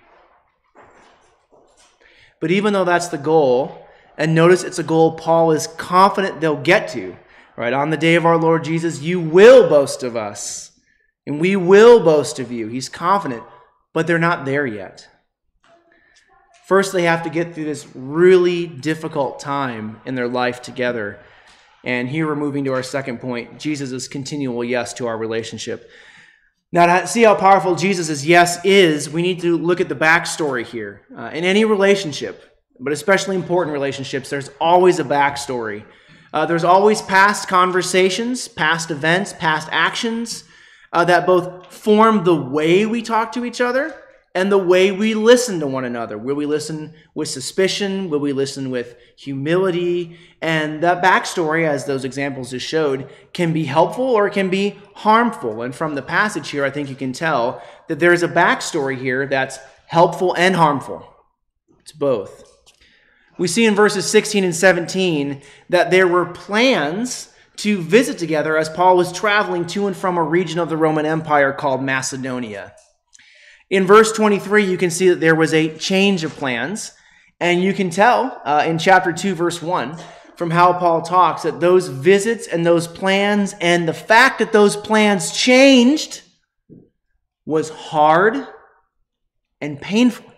But 2.40 2.50
even 2.50 2.72
though 2.72 2.84
that's 2.84 3.08
the 3.08 3.18
goal, 3.18 3.86
and 4.18 4.34
notice 4.34 4.62
it's 4.62 4.78
a 4.78 4.84
goal 4.84 5.12
Paul 5.12 5.52
is 5.52 5.66
confident 5.66 6.40
they'll 6.40 6.56
get 6.56 6.88
to, 6.88 7.16
right? 7.56 7.72
On 7.72 7.90
the 7.90 7.96
day 7.96 8.14
of 8.14 8.26
our 8.26 8.36
Lord 8.36 8.64
Jesus, 8.64 9.00
you 9.00 9.20
will 9.20 9.68
boast 9.68 10.02
of 10.02 10.16
us, 10.16 10.72
and 11.26 11.40
we 11.40 11.56
will 11.56 12.04
boast 12.04 12.38
of 12.38 12.52
you. 12.52 12.68
He's 12.68 12.88
confident, 12.88 13.42
but 13.92 14.06
they're 14.06 14.18
not 14.18 14.44
there 14.44 14.66
yet. 14.66 15.08
First, 16.66 16.92
they 16.92 17.02
have 17.02 17.22
to 17.22 17.30
get 17.30 17.54
through 17.54 17.64
this 17.64 17.86
really 17.94 18.66
difficult 18.66 19.38
time 19.38 20.00
in 20.04 20.14
their 20.14 20.28
life 20.28 20.60
together. 20.60 21.20
And 21.86 22.08
here 22.08 22.26
we're 22.26 22.34
moving 22.34 22.64
to 22.64 22.72
our 22.72 22.82
second 22.82 23.20
point 23.20 23.60
Jesus' 23.60 24.08
continual 24.08 24.64
yes 24.64 24.92
to 24.94 25.06
our 25.06 25.16
relationship. 25.16 25.88
Now, 26.72 26.86
to 26.86 27.06
see 27.06 27.22
how 27.22 27.36
powerful 27.36 27.76
Jesus' 27.76 28.26
yes 28.26 28.62
is, 28.64 29.08
we 29.08 29.22
need 29.22 29.40
to 29.42 29.56
look 29.56 29.80
at 29.80 29.88
the 29.88 29.94
backstory 29.94 30.66
here. 30.66 31.02
Uh, 31.16 31.30
in 31.32 31.44
any 31.44 31.64
relationship, 31.64 32.60
but 32.80 32.92
especially 32.92 33.36
important 33.36 33.72
relationships, 33.72 34.28
there's 34.28 34.50
always 34.60 34.98
a 34.98 35.04
backstory. 35.04 35.84
Uh, 36.32 36.44
there's 36.44 36.64
always 36.64 37.00
past 37.02 37.46
conversations, 37.46 38.48
past 38.48 38.90
events, 38.90 39.32
past 39.34 39.68
actions 39.70 40.42
uh, 40.92 41.04
that 41.04 41.24
both 41.24 41.72
form 41.72 42.24
the 42.24 42.34
way 42.34 42.84
we 42.84 43.00
talk 43.00 43.30
to 43.30 43.44
each 43.44 43.60
other 43.60 43.94
and 44.36 44.52
the 44.52 44.58
way 44.58 44.92
we 44.92 45.14
listen 45.14 45.58
to 45.60 45.66
one 45.66 45.86
another. 45.86 46.18
Will 46.18 46.34
we 46.34 46.44
listen 46.44 46.92
with 47.14 47.26
suspicion? 47.26 48.10
Will 48.10 48.18
we 48.18 48.34
listen 48.34 48.70
with 48.70 48.94
humility? 49.16 50.18
And 50.42 50.82
that 50.82 51.02
backstory, 51.02 51.66
as 51.66 51.86
those 51.86 52.04
examples 52.04 52.50
just 52.50 52.66
showed, 52.68 53.08
can 53.32 53.54
be 53.54 53.64
helpful 53.64 54.04
or 54.04 54.26
it 54.26 54.34
can 54.34 54.50
be 54.50 54.78
harmful. 54.96 55.62
And 55.62 55.74
from 55.74 55.94
the 55.94 56.02
passage 56.02 56.50
here, 56.50 56.66
I 56.66 56.70
think 56.70 56.90
you 56.90 56.94
can 56.94 57.14
tell 57.14 57.62
that 57.88 57.98
there 57.98 58.12
is 58.12 58.22
a 58.22 58.28
backstory 58.28 58.98
here 58.98 59.26
that's 59.26 59.58
helpful 59.86 60.34
and 60.36 60.54
harmful. 60.54 61.10
It's 61.80 61.92
both. 61.92 62.44
We 63.38 63.48
see 63.48 63.64
in 63.64 63.74
verses 63.74 64.04
16 64.04 64.44
and 64.44 64.54
17 64.54 65.40
that 65.70 65.90
there 65.90 66.06
were 66.06 66.26
plans 66.26 67.32
to 67.56 67.80
visit 67.80 68.18
together 68.18 68.58
as 68.58 68.68
Paul 68.68 68.98
was 68.98 69.14
traveling 69.14 69.66
to 69.68 69.86
and 69.86 69.96
from 69.96 70.18
a 70.18 70.22
region 70.22 70.58
of 70.58 70.68
the 70.68 70.76
Roman 70.76 71.06
Empire 71.06 71.54
called 71.54 71.82
Macedonia. 71.82 72.74
In 73.68 73.86
verse 73.86 74.12
23, 74.12 74.64
you 74.64 74.78
can 74.78 74.90
see 74.90 75.08
that 75.08 75.20
there 75.20 75.34
was 75.34 75.52
a 75.52 75.76
change 75.76 76.22
of 76.24 76.34
plans. 76.34 76.92
And 77.40 77.62
you 77.62 77.74
can 77.74 77.90
tell 77.90 78.40
uh, 78.44 78.64
in 78.66 78.78
chapter 78.78 79.12
2, 79.12 79.34
verse 79.34 79.60
1, 79.60 79.98
from 80.36 80.50
how 80.50 80.72
Paul 80.72 81.02
talks, 81.02 81.42
that 81.42 81.60
those 81.60 81.88
visits 81.88 82.46
and 82.46 82.64
those 82.64 82.86
plans 82.86 83.54
and 83.60 83.86
the 83.86 83.94
fact 83.94 84.38
that 84.38 84.52
those 84.52 84.76
plans 84.76 85.32
changed 85.32 86.22
was 87.44 87.70
hard 87.70 88.46
and 89.60 89.80
painful. 89.80 90.32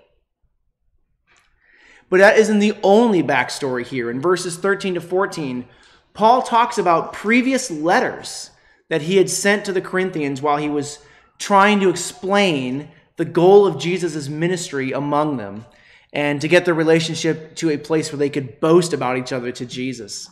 But 2.11 2.19
that 2.19 2.39
isn't 2.39 2.59
the 2.59 2.77
only 2.83 3.23
backstory 3.23 3.87
here. 3.87 4.11
In 4.11 4.21
verses 4.21 4.57
13 4.57 4.95
to 4.95 5.01
14, 5.01 5.67
Paul 6.15 6.43
talks 6.43 6.79
about 6.79 7.13
previous 7.13 7.71
letters 7.71 8.51
that 8.89 9.03
he 9.03 9.19
had 9.19 9.29
sent 9.29 9.67
to 9.67 9.73
the 9.73 9.83
Corinthians 9.83 10.41
while 10.41 10.57
he 10.57 10.71
was 10.71 10.99
trying 11.39 11.81
to 11.81 11.91
explain 11.91 12.91
the 13.19 13.25
goal 13.25 13.67
of 13.67 13.79
Jesus' 13.79 14.29
ministry 14.29 14.93
among 14.93 15.37
them 15.37 15.67
and 16.13 16.41
to 16.41 16.49
get 16.49 16.65
their 16.65 16.73
relationship 16.73 17.55
to 17.57 17.71
a 17.71 17.77
place 17.77 18.11
where 18.11 18.19
they 18.19 18.31
could 18.31 18.61
boast 18.61 18.93
about 18.95 19.19
each 19.19 19.33
other 19.33 19.53
to 19.53 19.67
Jesus. 19.67 20.31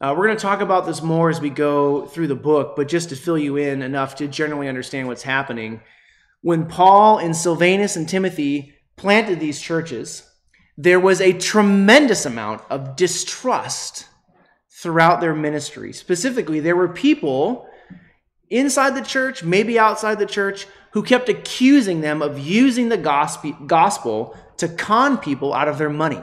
Uh, 0.00 0.14
we're 0.16 0.26
going 0.26 0.36
to 0.36 0.42
talk 0.42 0.60
about 0.60 0.86
this 0.86 1.02
more 1.02 1.28
as 1.28 1.40
we 1.40 1.50
go 1.50 2.06
through 2.06 2.28
the 2.28 2.34
book, 2.34 2.74
but 2.76 2.88
just 2.88 3.10
to 3.10 3.16
fill 3.16 3.36
you 3.36 3.56
in 3.56 3.82
enough 3.82 4.14
to 4.16 4.26
generally 4.26 4.68
understand 4.68 5.06
what's 5.06 5.22
happening. 5.22 5.80
When 6.40 6.66
Paul 6.66 7.18
and 7.18 7.36
Silvanus 7.36 7.96
and 7.96 8.08
Timothy 8.08 8.74
planted 8.96 9.38
these 9.38 9.60
churches, 9.60 10.28
there 10.78 11.00
was 11.00 11.20
a 11.20 11.32
tremendous 11.32 12.24
amount 12.24 12.62
of 12.70 12.96
distrust 12.96 14.06
throughout 14.70 15.20
their 15.20 15.34
ministry. 15.34 15.92
Specifically, 15.92 16.60
there 16.60 16.76
were 16.76 16.88
people 16.88 17.68
inside 18.48 18.94
the 18.94 19.02
church, 19.02 19.44
maybe 19.44 19.78
outside 19.78 20.18
the 20.18 20.26
church, 20.26 20.66
who 20.92 21.02
kept 21.02 21.28
accusing 21.28 22.00
them 22.00 22.22
of 22.22 22.38
using 22.38 22.88
the 22.88 22.96
gospel 23.66 24.36
to 24.56 24.68
con 24.68 25.18
people 25.18 25.52
out 25.52 25.68
of 25.68 25.78
their 25.78 25.90
money. 25.90 26.22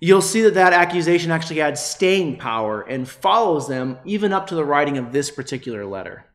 You'll 0.00 0.22
see 0.22 0.42
that 0.42 0.54
that 0.54 0.72
accusation 0.72 1.30
actually 1.30 1.60
had 1.60 1.78
staying 1.78 2.36
power 2.36 2.82
and 2.82 3.08
follows 3.08 3.66
them 3.66 3.98
even 4.04 4.32
up 4.32 4.48
to 4.48 4.54
the 4.54 4.64
writing 4.64 4.98
of 4.98 5.12
this 5.12 5.30
particular 5.30 5.86
letter. 5.86 6.26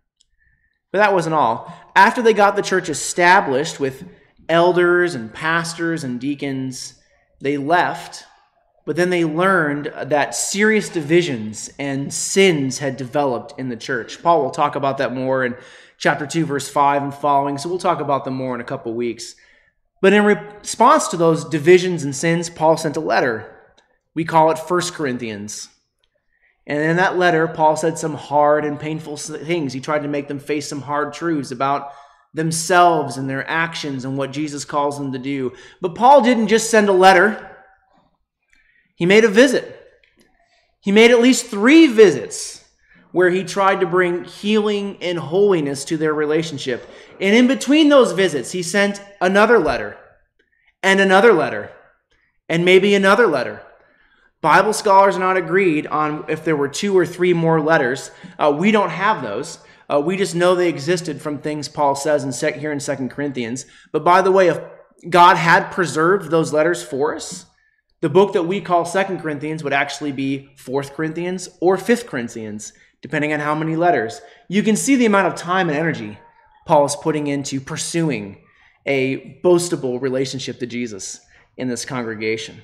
But 0.91 0.99
that 0.99 1.13
wasn't 1.13 1.35
all. 1.35 1.71
After 1.95 2.21
they 2.21 2.33
got 2.33 2.55
the 2.55 2.61
church 2.61 2.89
established 2.89 3.79
with 3.79 4.07
elders 4.49 5.15
and 5.15 5.33
pastors 5.33 6.03
and 6.03 6.19
deacons, 6.19 6.95
they 7.39 7.57
left 7.57 8.25
but 8.85 8.95
then 8.95 9.09
they 9.09 9.25
learned 9.25 9.93
that 10.03 10.35
serious 10.35 10.89
divisions 10.89 11.69
and 11.77 12.13
sins 12.13 12.79
had 12.79 12.97
developed 12.97 13.53
in 13.59 13.69
the 13.69 13.75
church. 13.75 14.21
Paul 14.23 14.41
will 14.41 14.51
talk 14.51 14.75
about 14.75 14.97
that 14.97 15.13
more 15.13 15.45
in 15.45 15.55
chapter 16.01 16.25
2, 16.25 16.45
verse 16.45 16.67
5 16.67 17.03
and 17.03 17.13
following. 17.13 17.57
So 17.57 17.69
we'll 17.69 17.77
talk 17.77 18.01
about 18.01 18.25
them 18.25 18.33
more 18.33 18.55
in 18.55 18.59
a 18.59 18.65
couple 18.65 18.93
weeks. 18.93 19.35
But 20.01 20.13
in 20.13 20.25
response 20.25 21.07
to 21.09 21.17
those 21.17 21.45
divisions 21.45 22.03
and 22.03 22.15
sins, 22.15 22.49
Paul 22.49 22.75
sent 22.75 22.97
a 22.97 23.01
letter. 23.01 23.55
We 24.15 24.25
call 24.25 24.49
it 24.49 24.57
First 24.57 24.95
Corinthians. 24.95 25.69
And 26.65 26.81
in 26.81 26.97
that 26.97 27.19
letter, 27.19 27.47
Paul 27.47 27.77
said 27.77 27.99
some 27.99 28.15
hard 28.15 28.65
and 28.65 28.79
painful 28.79 29.17
things. 29.17 29.73
He 29.73 29.79
tried 29.79 30.01
to 30.01 30.07
make 30.07 30.27
them 30.27 30.39
face 30.39 30.67
some 30.67 30.81
hard 30.81 31.13
truths 31.13 31.51
about 31.51 31.91
themselves 32.33 33.17
and 33.17 33.29
their 33.29 33.47
actions 33.47 34.03
and 34.03 34.17
what 34.17 34.31
Jesus 34.31 34.65
calls 34.65 34.97
them 34.97 35.11
to 35.11 35.19
do. 35.19 35.53
But 35.81 35.95
Paul 35.95 36.21
didn't 36.21 36.47
just 36.47 36.71
send 36.71 36.89
a 36.89 36.93
letter, 36.93 37.47
he 38.95 39.05
made 39.05 39.23
a 39.23 39.29
visit. 39.29 39.77
He 40.79 40.91
made 40.91 41.11
at 41.11 41.21
least 41.21 41.45
three 41.45 41.85
visits 41.87 42.60
where 43.11 43.29
he 43.29 43.43
tried 43.43 43.79
to 43.79 43.85
bring 43.85 44.23
healing 44.23 44.97
and 45.01 45.17
holiness 45.17 45.83
to 45.85 45.97
their 45.97 46.13
relationship. 46.13 46.89
And 47.19 47.35
in 47.35 47.47
between 47.47 47.89
those 47.89 48.13
visits, 48.13 48.51
he 48.51 48.63
sent 48.63 49.01
another 49.19 49.59
letter 49.59 49.97
and 50.81 50.99
another 50.99 51.33
letter 51.33 51.71
and 52.49 52.65
maybe 52.65 52.95
another 52.95 53.27
letter. 53.27 53.61
Bible 54.41 54.73
scholars 54.73 55.15
are 55.15 55.19
not 55.19 55.37
agreed 55.37 55.85
on 55.87 56.25
if 56.27 56.43
there 56.43 56.55
were 56.55 56.67
two 56.67 56.97
or 56.97 57.05
three 57.05 57.33
more 57.33 57.61
letters. 57.61 58.11
Uh, 58.39 58.53
we 58.57 58.71
don't 58.71 58.89
have 58.89 59.21
those. 59.21 59.59
Uh, 59.87 60.01
we 60.03 60.17
just 60.17 60.33
know 60.33 60.55
they 60.55 60.69
existed 60.69 61.21
from 61.21 61.37
things 61.37 61.67
Paul 61.67 61.95
says 61.95 62.23
in 62.23 62.31
sec- 62.31 62.55
here 62.55 62.71
in 62.71 62.79
Second 62.79 63.11
Corinthians. 63.11 63.65
But 63.91 64.03
by 64.03 64.21
the 64.21 64.31
way, 64.31 64.47
if 64.47 64.59
God 65.09 65.37
had 65.37 65.71
preserved 65.71 66.31
those 66.31 66.53
letters 66.53 66.81
for 66.81 67.15
us, 67.15 67.45
the 67.99 68.09
book 68.09 68.33
that 68.33 68.43
we 68.43 68.61
call 68.61 68.83
Second 68.83 69.19
Corinthians 69.21 69.63
would 69.63 69.73
actually 69.73 70.11
be 70.11 70.49
Fourth 70.55 70.93
Corinthians 70.93 71.49
or 71.59 71.77
Fifth 71.77 72.07
Corinthians 72.07 72.73
depending 73.01 73.33
on 73.33 73.39
how 73.39 73.55
many 73.55 73.75
letters. 73.75 74.21
You 74.47 74.63
can 74.63 74.75
see 74.75 74.95
the 74.95 75.05
amount 75.05 75.27
of 75.27 75.35
time 75.35 75.69
and 75.69 75.77
energy 75.77 76.17
Paul 76.65 76.85
is 76.85 76.95
putting 76.95 77.27
into 77.27 77.59
pursuing 77.59 78.37
a 78.85 79.39
boastable 79.43 80.01
relationship 80.01 80.59
to 80.59 80.65
Jesus 80.65 81.19
in 81.57 81.67
this 81.67 81.85
congregation. 81.85 82.61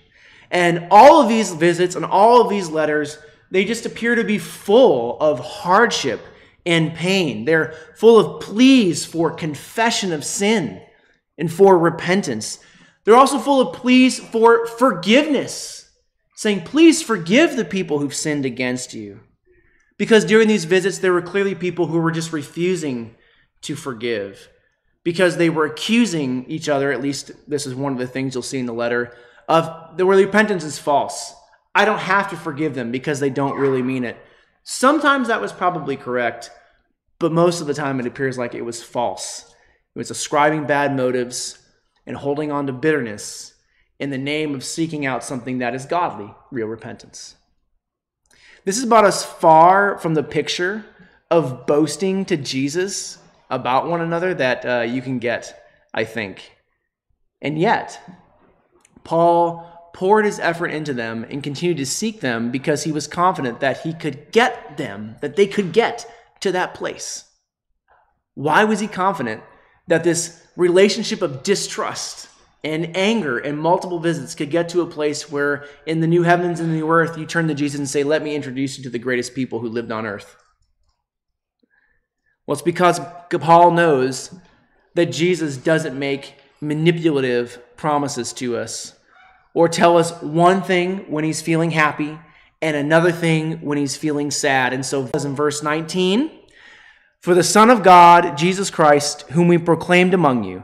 And 0.49 0.87
all 0.91 1.21
of 1.21 1.29
these 1.29 1.51
visits 1.51 1.95
and 1.95 2.05
all 2.05 2.41
of 2.41 2.49
these 2.49 2.69
letters, 2.69 3.17
they 3.51 3.65
just 3.65 3.85
appear 3.85 4.15
to 4.15 4.23
be 4.23 4.37
full 4.37 5.19
of 5.19 5.39
hardship 5.39 6.21
and 6.65 6.93
pain. 6.93 7.45
They're 7.45 7.73
full 7.95 8.19
of 8.19 8.41
pleas 8.41 9.05
for 9.05 9.31
confession 9.31 10.13
of 10.13 10.23
sin 10.23 10.81
and 11.37 11.51
for 11.51 11.77
repentance. 11.77 12.59
They're 13.03 13.15
also 13.15 13.39
full 13.39 13.61
of 13.61 13.75
pleas 13.75 14.19
for 14.19 14.67
forgiveness, 14.67 15.89
saying, 16.35 16.61
Please 16.61 17.01
forgive 17.01 17.55
the 17.55 17.65
people 17.65 17.99
who've 17.99 18.13
sinned 18.13 18.45
against 18.45 18.93
you. 18.93 19.21
Because 19.97 20.25
during 20.25 20.47
these 20.47 20.65
visits, 20.65 20.99
there 20.99 21.13
were 21.13 21.21
clearly 21.21 21.55
people 21.55 21.87
who 21.87 21.99
were 21.99 22.11
just 22.11 22.31
refusing 22.31 23.15
to 23.61 23.75
forgive 23.75 24.49
because 25.03 25.37
they 25.37 25.49
were 25.49 25.65
accusing 25.65 26.45
each 26.49 26.67
other, 26.67 26.91
at 26.91 27.01
least 27.01 27.31
this 27.47 27.65
is 27.65 27.73
one 27.73 27.93
of 27.93 27.97
the 27.97 28.07
things 28.07 28.33
you'll 28.33 28.43
see 28.43 28.59
in 28.59 28.65
the 28.65 28.73
letter, 28.73 29.15
of 29.47 29.97
the 29.97 30.05
where 30.05 30.17
repentance 30.17 30.63
is 30.63 30.77
false. 30.77 31.33
I 31.73 31.85
don't 31.85 31.99
have 31.99 32.29
to 32.31 32.35
forgive 32.35 32.75
them 32.75 32.91
because 32.91 33.19
they 33.19 33.29
don't 33.29 33.57
really 33.57 33.81
mean 33.81 34.03
it. 34.03 34.17
Sometimes 34.63 35.29
that 35.29 35.39
was 35.39 35.53
probably 35.53 35.95
correct, 35.95 36.51
but 37.19 37.31
most 37.31 37.61
of 37.61 37.67
the 37.67 37.73
time 37.73 37.99
it 37.99 38.05
appears 38.05 38.37
like 38.37 38.53
it 38.53 38.65
was 38.65 38.83
false. 38.83 39.55
It 39.95 39.97
was 39.97 40.11
ascribing 40.11 40.65
bad 40.67 40.95
motives 40.95 41.59
and 42.05 42.17
holding 42.17 42.51
on 42.51 42.67
to 42.67 42.73
bitterness 42.73 43.53
in 43.99 44.09
the 44.09 44.17
name 44.17 44.53
of 44.53 44.63
seeking 44.63 45.05
out 45.05 45.23
something 45.23 45.59
that 45.59 45.73
is 45.73 45.85
godly, 45.85 46.33
real 46.51 46.67
repentance. 46.67 47.35
This 48.67 48.77
is 48.77 48.83
about 48.83 49.05
as 49.05 49.23
far 49.23 49.97
from 49.97 50.13
the 50.13 50.23
picture 50.23 50.83
of 51.31 51.65
boasting 51.65 52.25
to 52.25 52.35
Jesus 52.35 53.17
about 53.49 53.87
one 53.87 54.01
another 54.01 54.33
that 54.33 54.65
uh, 54.65 54.81
you 54.81 55.01
can 55.01 55.19
get, 55.19 55.69
I 55.93 56.03
think. 56.03 56.51
And 57.41 57.57
yet, 57.57 57.97
Paul 59.05 59.89
poured 59.93 60.25
his 60.25 60.37
effort 60.41 60.67
into 60.67 60.93
them 60.93 61.25
and 61.29 61.41
continued 61.41 61.77
to 61.77 61.85
seek 61.85 62.19
them 62.19 62.51
because 62.51 62.83
he 62.83 62.91
was 62.91 63.07
confident 63.07 63.61
that 63.61 63.83
he 63.83 63.93
could 63.93 64.33
get 64.33 64.75
them, 64.75 65.15
that 65.21 65.37
they 65.37 65.47
could 65.47 65.71
get 65.71 66.05
to 66.41 66.51
that 66.51 66.73
place. 66.73 67.23
Why 68.33 68.65
was 68.65 68.81
he 68.81 68.89
confident 68.89 69.43
that 69.87 70.03
this 70.03 70.45
relationship 70.57 71.21
of 71.21 71.41
distrust 71.41 72.27
and 72.63 72.95
anger 72.97 73.37
and 73.37 73.57
multiple 73.57 73.99
visits 73.99 74.35
could 74.35 74.49
get 74.49 74.69
to 74.69 74.81
a 74.81 74.87
place 74.87 75.31
where 75.31 75.65
in 75.85 75.99
the 75.99 76.07
new 76.07 76.23
heavens 76.23 76.59
and 76.59 76.69
the 76.69 76.75
new 76.75 76.89
earth 76.89 77.17
you 77.17 77.25
turn 77.25 77.47
to 77.47 77.53
Jesus 77.53 77.79
and 77.79 77.89
say, 77.89 78.03
Let 78.03 78.23
me 78.23 78.35
introduce 78.35 78.77
you 78.77 78.83
to 78.83 78.89
the 78.89 78.99
greatest 78.99 79.35
people 79.35 79.59
who 79.59 79.69
lived 79.69 79.91
on 79.91 80.05
earth? 80.05 80.35
Well, 82.45 82.53
it's 82.53 82.61
because 82.61 82.99
Paul 83.29 83.71
knows 83.71 84.33
that 84.95 85.07
Jesus 85.07 85.57
doesn't 85.57 85.97
make 85.97 86.35
manipulative 86.61 87.61
promises 87.75 88.33
to 88.33 88.57
us 88.57 88.97
or 89.53 89.67
tell 89.67 89.97
us 89.97 90.11
one 90.21 90.61
thing 90.61 91.09
when 91.11 91.23
he's 91.23 91.41
feeling 91.41 91.71
happy 91.71 92.17
and 92.61 92.75
another 92.75 93.11
thing 93.11 93.61
when 93.61 93.77
he's 93.77 93.95
feeling 93.95 94.31
sad. 94.31 94.73
And 94.73 94.85
so, 94.85 95.09
in 95.13 95.35
verse 95.35 95.61
19, 95.61 96.31
for 97.21 97.33
the 97.33 97.43
Son 97.43 97.69
of 97.69 97.83
God, 97.83 98.37
Jesus 98.37 98.69
Christ, 98.69 99.21
whom 99.31 99.47
we 99.47 99.57
proclaimed 99.57 100.13
among 100.13 100.43
you, 100.43 100.63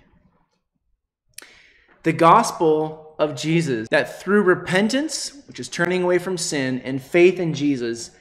The 2.03 2.13
gospel 2.13 3.15
of 3.19 3.35
Jesus, 3.35 3.87
that 3.89 4.21
through 4.21 4.43
repentance, 4.43 5.33
which 5.47 5.59
is 5.59 5.69
turning 5.69 6.03
away 6.03 6.17
from 6.17 6.37
sin, 6.37 6.81
and 6.83 7.01
faith 7.01 7.39
in 7.39 7.53
Jesus, 7.53 8.11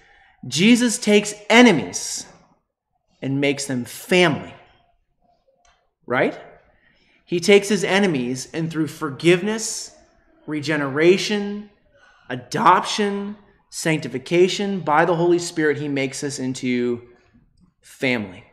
Jesus 0.46 0.98
takes 0.98 1.34
enemies 1.48 2.26
and 3.22 3.40
makes 3.40 3.66
them 3.66 3.84
family. 3.84 4.54
Right? 6.06 6.38
He 7.24 7.40
takes 7.40 7.68
his 7.68 7.84
enemies 7.84 8.48
and 8.52 8.70
through 8.70 8.88
forgiveness, 8.88 9.94
regeneration, 10.46 11.70
adoption, 12.28 13.36
sanctification 13.70 14.80
by 14.80 15.04
the 15.04 15.14
Holy 15.14 15.38
Spirit, 15.38 15.78
he 15.78 15.88
makes 15.88 16.24
us 16.24 16.38
into 16.38 17.02
family. 17.80 18.44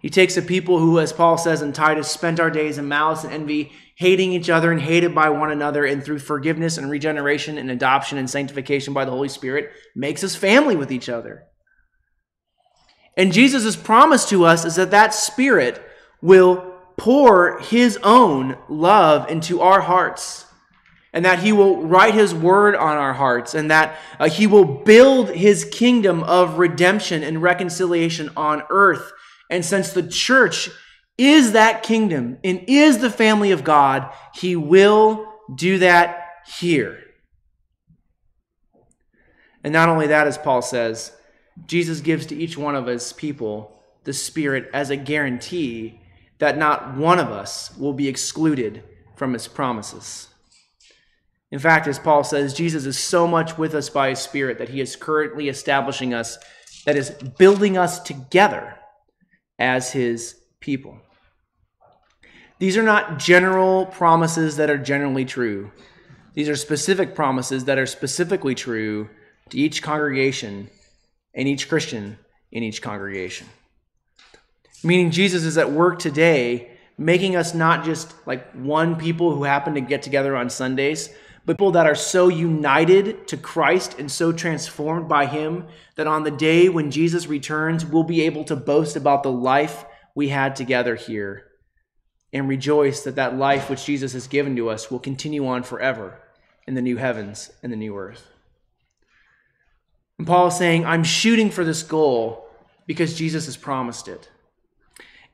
He 0.00 0.08
takes 0.08 0.36
a 0.36 0.42
people 0.42 0.78
who, 0.78 0.98
as 0.98 1.12
Paul 1.12 1.36
says 1.36 1.62
in 1.62 1.72
Titus, 1.72 2.10
spent 2.10 2.40
our 2.40 2.50
days 2.50 2.78
in 2.78 2.88
malice 2.88 3.24
and 3.24 3.32
envy, 3.32 3.72
hating 3.96 4.32
each 4.32 4.48
other 4.48 4.72
and 4.72 4.80
hated 4.80 5.14
by 5.14 5.28
one 5.28 5.50
another, 5.50 5.84
and 5.84 6.02
through 6.02 6.20
forgiveness 6.20 6.78
and 6.78 6.90
regeneration 6.90 7.58
and 7.58 7.70
adoption 7.70 8.16
and 8.16 8.28
sanctification 8.28 8.94
by 8.94 9.04
the 9.04 9.10
Holy 9.10 9.28
Spirit, 9.28 9.70
makes 9.94 10.24
us 10.24 10.34
family 10.34 10.74
with 10.74 10.90
each 10.90 11.08
other. 11.08 11.44
And 13.16 13.32
Jesus' 13.32 13.76
promise 13.76 14.28
to 14.30 14.44
us 14.44 14.64
is 14.64 14.76
that 14.76 14.92
that 14.92 15.12
Spirit 15.12 15.82
will 16.22 16.74
pour 16.96 17.60
His 17.60 17.98
own 18.02 18.56
love 18.68 19.30
into 19.30 19.60
our 19.60 19.82
hearts 19.82 20.46
and 21.12 21.24
that 21.24 21.40
he 21.40 21.52
will 21.52 21.82
write 21.82 22.14
his 22.14 22.34
word 22.34 22.76
on 22.76 22.96
our 22.96 23.12
hearts, 23.12 23.54
and 23.54 23.70
that 23.70 23.98
uh, 24.18 24.28
he 24.28 24.46
will 24.46 24.64
build 24.64 25.30
his 25.30 25.64
kingdom 25.64 26.22
of 26.22 26.58
redemption 26.58 27.22
and 27.22 27.42
reconciliation 27.42 28.30
on 28.36 28.62
earth. 28.70 29.12
And 29.50 29.64
since 29.64 29.92
the 29.92 30.06
church 30.06 30.70
is 31.18 31.52
that 31.52 31.82
kingdom 31.82 32.38
and 32.42 32.64
is 32.66 32.98
the 32.98 33.10
family 33.10 33.50
of 33.50 33.64
God, 33.64 34.10
he 34.34 34.56
will 34.56 35.30
do 35.54 35.78
that 35.80 36.28
here. 36.58 36.98
And 39.62 39.72
not 39.72 39.90
only 39.90 40.06
that, 40.06 40.26
as 40.26 40.38
Paul 40.38 40.62
says, 40.62 41.12
Jesus 41.66 42.00
gives 42.00 42.24
to 42.26 42.36
each 42.36 42.56
one 42.56 42.74
of 42.74 42.86
his 42.86 43.12
people 43.12 43.82
the 44.04 44.14
Spirit 44.14 44.70
as 44.72 44.88
a 44.88 44.96
guarantee 44.96 46.00
that 46.38 46.56
not 46.56 46.96
one 46.96 47.18
of 47.18 47.28
us 47.28 47.76
will 47.76 47.92
be 47.92 48.08
excluded 48.08 48.82
from 49.16 49.34
his 49.34 49.46
promises. 49.46 50.28
In 51.50 51.58
fact, 51.58 51.86
as 51.86 51.98
Paul 51.98 52.24
says, 52.24 52.54
Jesus 52.54 52.86
is 52.86 52.98
so 52.98 53.26
much 53.26 53.58
with 53.58 53.74
us 53.74 53.90
by 53.90 54.10
his 54.10 54.20
Spirit 54.20 54.56
that 54.58 54.70
he 54.70 54.80
is 54.80 54.96
currently 54.96 55.50
establishing 55.50 56.14
us, 56.14 56.38
that 56.86 56.96
is, 56.96 57.10
building 57.10 57.76
us 57.76 58.00
together 58.00 58.79
as 59.60 59.92
his 59.92 60.34
people. 60.58 60.98
These 62.58 62.76
are 62.76 62.82
not 62.82 63.18
general 63.18 63.86
promises 63.86 64.56
that 64.56 64.70
are 64.70 64.78
generally 64.78 65.24
true. 65.24 65.70
These 66.34 66.48
are 66.48 66.56
specific 66.56 67.14
promises 67.14 67.66
that 67.66 67.78
are 67.78 67.86
specifically 67.86 68.54
true 68.54 69.08
to 69.50 69.58
each 69.58 69.82
congregation 69.82 70.70
and 71.34 71.46
each 71.46 71.68
Christian 71.68 72.18
in 72.50 72.62
each 72.62 72.82
congregation. 72.82 73.46
Meaning, 74.82 75.10
Jesus 75.10 75.44
is 75.44 75.58
at 75.58 75.70
work 75.70 75.98
today, 75.98 76.70
making 76.96 77.36
us 77.36 77.54
not 77.54 77.84
just 77.84 78.14
like 78.26 78.50
one 78.52 78.96
people 78.96 79.34
who 79.34 79.44
happen 79.44 79.74
to 79.74 79.80
get 79.80 80.02
together 80.02 80.34
on 80.36 80.48
Sundays, 80.48 81.10
but 81.46 81.56
people 81.56 81.72
that 81.72 81.86
are 81.86 81.94
so 81.94 82.28
united 82.28 83.26
to 83.28 83.36
Christ 83.36 83.98
and 83.98 84.10
so 84.10 84.32
transformed 84.32 85.08
by 85.08 85.26
Him 85.26 85.66
that 85.96 86.06
on 86.06 86.22
the 86.22 86.30
day 86.30 86.68
when 86.68 86.90
Jesus 86.90 87.26
returns, 87.26 87.84
we'll 87.84 88.02
be 88.04 88.22
able 88.22 88.44
to 88.44 88.56
boast 88.56 88.96
about 88.96 89.22
the 89.22 89.32
life 89.32 89.84
we 90.14 90.28
had 90.28 90.54
together 90.54 90.94
here 90.96 91.46
and 92.32 92.48
rejoice 92.48 93.02
that 93.02 93.16
that 93.16 93.36
life 93.36 93.68
which 93.68 93.84
Jesus 93.84 94.12
has 94.12 94.26
given 94.26 94.54
to 94.56 94.70
us 94.70 94.90
will 94.90 94.98
continue 94.98 95.46
on 95.46 95.62
forever 95.62 96.20
in 96.66 96.74
the 96.74 96.82
new 96.82 96.96
heavens 96.96 97.50
and 97.62 97.72
the 97.72 97.76
new 97.76 97.96
earth. 97.96 98.28
And 100.18 100.26
Paul 100.26 100.48
is 100.48 100.56
saying, 100.56 100.84
I'm 100.84 101.02
shooting 101.02 101.50
for 101.50 101.64
this 101.64 101.82
goal 101.82 102.46
because 102.86 103.14
Jesus 103.14 103.46
has 103.46 103.56
promised 103.56 104.06
it. 104.06 104.28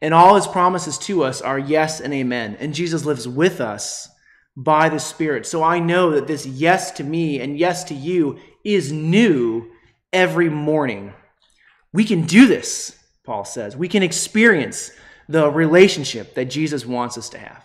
And 0.01 0.14
all 0.14 0.37
his 0.37 0.47
promises 0.47 0.99
to 0.99 1.25
us 1.25 1.42
are 1.42 1.59
yes 1.59 2.01
and 2.01 2.14
amen. 2.14 2.57
And 2.61 2.75
Jesus 2.75 3.05
lives 3.05 3.27
with 3.27 3.61
us 3.61 4.09
by 4.57 4.88
the 4.88 4.99
Spirit. 4.99 5.47
So 5.47 5.62
I 5.62 5.79
know 5.79 6.12
that 6.12 6.27
this 6.27 6.47
yes 6.47 6.90
to 6.92 7.05
me 7.05 7.40
and 7.40 7.59
yes 7.59 7.85
to 7.85 7.95
you 7.95 8.38
is 8.64 8.90
new 8.90 9.71
every 10.12 10.49
morning. 10.49 11.12
We 11.92 12.05
can 12.05 12.23
do 12.23 12.47
this, 12.47 12.99
Paul 13.25 13.45
says. 13.45 13.77
We 13.77 13.88
can 13.88 14.03
experience 14.03 14.90
the 15.29 15.51
relationship 15.51 16.35
that 16.35 16.47
Jesus 16.47 16.87
wants 16.87 17.19
us 17.19 17.29
to 17.31 17.38
have. 17.38 17.62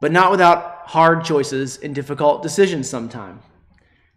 But 0.00 0.12
not 0.12 0.30
without 0.30 0.82
hard 0.86 1.24
choices 1.24 1.76
and 1.78 1.94
difficult 1.94 2.42
decisions 2.42 2.88
sometimes. 2.88 3.42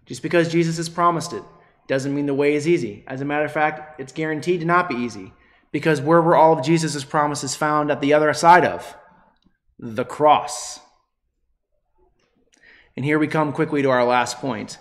Just 0.06 0.22
because 0.22 0.52
Jesus 0.52 0.78
has 0.78 0.89
promised 0.89 1.34
it 1.34 1.44
doesn't 1.88 2.13
mean 2.13 2.26
the 2.26 2.34
way 2.34 2.54
is 2.54 2.67
easy. 2.67 3.04
As 3.08 3.22
a 3.22 3.26
matter 3.26 3.46
of 3.46 3.52
fact, 3.52 4.00
it's 4.00 4.13
guaranteed 4.13 4.62
to 4.62 4.65
not 4.65 4.88
be 4.88 4.96
easy 4.96 5.34
because 5.72 6.02
where 6.02 6.22
were 6.22 6.36
all 6.36 6.58
of 6.58 6.65
Jesus' 6.65 7.04
promises 7.04 7.56
found 7.56 7.91
at 7.91 8.02
the 8.02 8.13
other 8.13 8.32
side 8.34 8.65
of? 8.65 8.96
The 9.82 10.06
cross. 10.06 10.80
And 12.96 13.04
here 13.04 13.20
we 13.20 13.28
come 13.28 13.52
quickly 13.52 13.82
to 13.82 13.89
our 13.89 14.06
last 14.06 14.38
point 14.38 14.78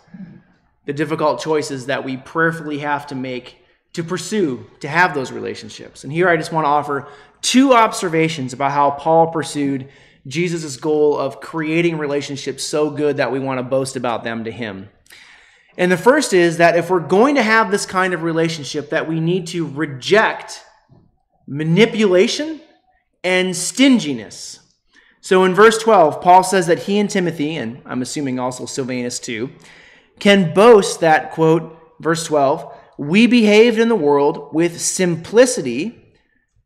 the 0.87 0.93
difficult 0.93 1.41
choices 1.41 1.87
that 1.87 2.05
we 2.05 2.17
prayerfully 2.17 2.79
have 2.79 3.07
to 3.07 3.15
make 3.15 3.59
to 3.93 4.03
pursue, 4.05 4.67
to 4.81 4.89
have 4.89 5.15
those 5.15 5.33
relationships. 5.33 6.05
And 6.05 6.13
here 6.13 6.29
I 6.29 6.37
just 6.37 6.53
want 6.53 6.65
to 6.65 6.69
offer 6.69 7.09
two 7.43 7.73
observations 7.75 8.53
about 8.53 8.73
how 8.73 8.91
Paul 8.93 9.29
pursued 9.29 9.89
Jesus' 10.27 10.77
goal 10.77 11.19
of 11.19 11.41
creating 11.41 11.99
relationships 11.99 12.63
so 12.63 12.91
good 12.91 13.17
that 13.17 13.33
we 13.33 13.39
want 13.39 13.59
to 13.59 13.63
boast 13.63 13.97
about 13.97 14.23
them 14.23 14.45
to 14.45 14.51
him. 14.51 14.89
And 15.77 15.91
the 15.91 15.97
first 15.97 16.33
is 16.33 16.59
that 16.59 16.77
if 16.77 16.91
we're 16.91 17.01
going 17.01 17.37
to 17.37 17.43
have 17.43 17.71
this 17.71 17.87
kind 17.87 18.13
of 18.13 18.23
relationship, 18.23 18.91
that 18.91 19.09
we 19.09 19.19
need 19.19 19.47
to 19.49 19.67
reject 19.67 20.63
manipulation 21.47 22.61
and 23.25 23.57
stinginess. 23.57 24.61
So 25.21 25.45
in 25.45 25.55
verse 25.55 25.79
12, 25.79 26.21
Paul 26.21 26.43
says 26.43 26.67
that 26.67 26.81
he 26.81 26.99
and 26.99 27.11
Timothy, 27.11 27.57
and 27.57 27.83
I'm 27.85 28.03
assuming 28.03 28.39
also 28.39 28.67
Silvanus 28.67 29.19
too, 29.19 29.51
can 30.19 30.55
boast 30.55 31.01
that, 31.01 31.33
quote, 31.33 31.79
verse 32.01 32.25
12, 32.25 32.75
we 32.99 33.27
behaved 33.27 33.79
in 33.79 33.89
the 33.89 33.97
world 33.97 34.53
with 34.53 34.81
simplicity 34.81 36.15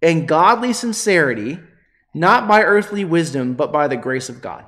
and 0.03 0.29
godly 0.29 0.73
sincerity, 0.73 1.59
not 2.13 2.47
by 2.47 2.63
earthly 2.63 3.05
wisdom, 3.05 3.55
but 3.55 3.73
by 3.73 3.89
the 3.89 3.97
grace 3.97 4.29
of 4.29 4.43
God. 4.43 4.65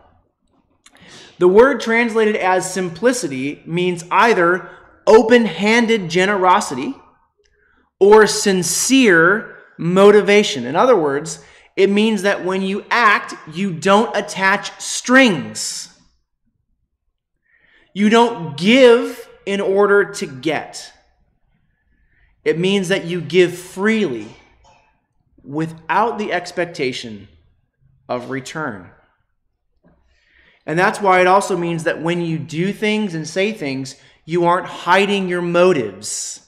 The 1.39 1.49
word 1.49 1.81
translated 1.81 2.37
as 2.37 2.73
simplicity 2.73 3.63
means 3.67 4.05
either 4.11 4.71
open 5.07 5.45
handed 5.45 6.09
generosity 6.09 6.95
or 8.01 8.27
sincere 8.27 9.57
motivation. 9.79 10.65
In 10.65 10.77
other 10.77 10.97
words, 10.97 11.45
it 11.77 11.91
means 11.91 12.23
that 12.23 12.45
when 12.45 12.63
you 12.63 12.85
act, 12.91 13.35
you 13.55 13.73
don't 13.73 14.17
attach 14.17 14.81
strings. 14.81 15.95
You 17.93 18.09
don't 18.09 18.57
give 18.57 19.29
in 19.45 19.61
order 19.61 20.05
to 20.15 20.27
get. 20.27 20.93
It 22.45 22.59
means 22.59 22.89
that 22.89 23.05
you 23.05 23.21
give 23.21 23.57
freely 23.57 24.29
without 25.45 26.19
the 26.19 26.33
expectation 26.33 27.29
of 28.09 28.31
return. 28.31 28.91
And 30.65 30.79
that's 30.79 31.01
why 31.01 31.21
it 31.21 31.27
also 31.27 31.57
means 31.57 31.85
that 31.85 32.03
when 32.03 32.21
you 32.21 32.39
do 32.39 32.73
things 32.73 33.15
and 33.15 33.29
say 33.29 33.53
things, 33.53 33.97
you 34.25 34.45
aren't 34.45 34.67
hiding 34.67 35.29
your 35.29 35.43
motives. 35.43 36.47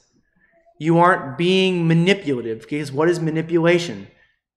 You 0.79 0.99
aren't 0.99 1.39
being 1.39 1.87
manipulative. 1.87 2.61
Because 2.61 2.91
what 2.91 3.09
is 3.09 3.21
manipulation? 3.21 4.09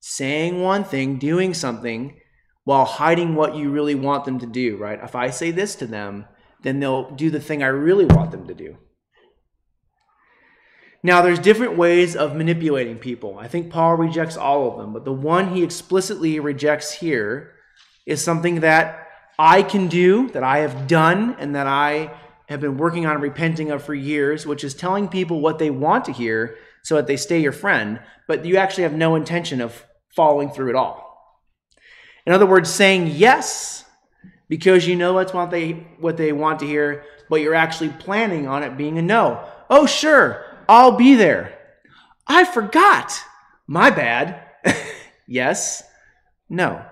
Saying 0.02 0.62
one 0.62 0.84
thing, 0.84 1.18
doing 1.18 1.54
something, 1.54 2.20
while 2.64 2.86
hiding 2.86 3.36
what 3.36 3.56
you 3.56 3.70
really 3.72 3.96
want 3.96 4.26
them 4.26 4.40
to 4.40 4.46
do, 4.46 4.76
right? 4.78 5.00
If 5.02 5.16
I 5.16 5.30
say 5.30 5.52
this 5.52 5.76
to 5.76 5.86
them, 5.86 6.26
then 6.64 6.80
they'll 6.80 7.12
do 7.12 7.30
the 7.30 7.40
thing 7.40 7.64
I 7.64 7.68
really 7.68 8.06
want 8.06 8.32
them 8.32 8.48
to 8.48 8.54
do. 8.54 8.78
Now, 11.04 11.22
there's 11.22 11.40
different 11.40 11.78
ways 11.78 12.16
of 12.16 12.36
manipulating 12.36 12.98
people. 12.98 13.38
I 13.40 13.48
think 13.48 13.72
Paul 13.72 13.96
rejects 13.96 14.38
all 14.38 14.72
of 14.72 14.78
them, 14.78 14.94
but 14.94 15.06
the 15.06 15.14
one 15.14 15.56
he 15.56 15.64
explicitly 15.64 16.40
rejects 16.40 16.92
here 16.92 17.54
is 18.06 18.24
something 18.24 18.60
that 18.60 19.08
I 19.40 19.64
can 19.64 19.88
do, 19.88 20.30
that 20.30 20.44
I 20.44 20.60
have 20.60 20.88
done, 20.88 21.36
and 21.40 21.56
that 21.56 21.66
I 21.66 22.12
have 22.50 22.62
been 22.62 22.78
working 22.78 23.06
on 23.06 23.22
repenting 23.22 23.72
of 23.72 23.84
for 23.84 23.96
years, 23.96 24.46
which 24.46 24.64
is 24.64 24.76
telling 24.76 25.08
people 25.08 25.40
what 25.40 25.58
they 25.58 25.72
want 25.72 26.06
to 26.06 26.12
hear 26.12 26.58
so 26.84 26.96
that 26.96 27.08
they 27.08 27.18
stay 27.18 27.40
your 27.40 27.52
friend, 27.52 28.00
but 28.28 28.46
you 28.46 28.58
actually 28.58 28.84
have 28.84 28.94
no 28.94 29.16
intention 29.16 29.62
of 29.62 29.84
following 30.16 30.50
through 30.50 30.70
at 30.70 30.76
all. 30.76 31.42
In 32.26 32.34
other 32.34 32.46
words, 32.46 32.70
saying 32.70 33.08
yes 33.08 33.86
because 34.52 34.86
you 34.86 34.98
know 34.98 35.18
that's 35.18 35.34
what 35.34 35.50
they 35.50 35.72
what 36.00 36.18
they 36.18 36.34
want 36.34 36.60
to 36.60 36.68
hear, 36.68 37.06
but 37.30 37.40
you're 37.40 37.56
actually 37.56 37.88
planning 37.88 38.48
on 38.48 38.64
it 38.64 38.76
being 38.76 38.98
a 38.98 39.02
no. 39.02 39.48
Oh, 39.70 39.86
sure, 39.86 40.44
I'll 40.68 40.98
be 40.98 41.16
there. 41.16 41.58
I 42.28 42.44
forgot. 42.44 43.18
My 43.66 43.90
bad. 43.90 44.44
yes. 45.28 45.84
No. 46.50 46.86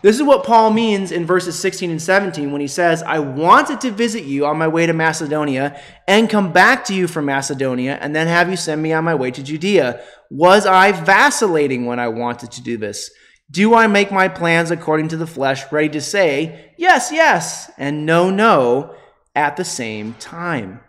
This 0.00 0.16
is 0.16 0.22
what 0.22 0.44
Paul 0.44 0.70
means 0.70 1.12
in 1.12 1.26
verses 1.26 1.58
16 1.58 1.90
and 1.90 2.00
17 2.00 2.52
when 2.52 2.60
he 2.60 2.68
says, 2.68 3.02
I 3.02 3.18
wanted 3.18 3.80
to 3.82 3.90
visit 3.90 4.24
you 4.24 4.46
on 4.46 4.56
my 4.56 4.68
way 4.68 4.86
to 4.86 4.92
Macedonia 4.92 5.78
and 6.06 6.30
come 6.30 6.52
back 6.52 6.84
to 6.84 6.94
you 6.94 7.08
from 7.08 7.24
Macedonia 7.24 7.98
and 8.00 8.14
then 8.14 8.28
have 8.28 8.48
you 8.48 8.56
send 8.56 8.80
me 8.80 8.92
on 8.92 9.04
my 9.04 9.14
way 9.14 9.30
to 9.32 9.42
Judea. 9.42 10.00
Was 10.30 10.66
I 10.66 10.92
vacillating 10.92 11.86
when 11.86 11.98
I 11.98 12.08
wanted 12.08 12.52
to 12.52 12.62
do 12.62 12.76
this? 12.76 13.10
Do 13.50 13.74
I 13.74 13.86
make 13.86 14.12
my 14.12 14.28
plans 14.28 14.70
according 14.70 15.08
to 15.08 15.16
the 15.16 15.26
flesh, 15.26 15.70
ready 15.72 15.88
to 15.90 16.00
say, 16.02 16.72
yes, 16.76 17.10
yes, 17.10 17.70
and 17.78 18.04
no, 18.04 18.28
no 18.30 18.94
at 19.34 19.56
the 19.56 19.64
same 19.64 20.14
time? 20.14 20.80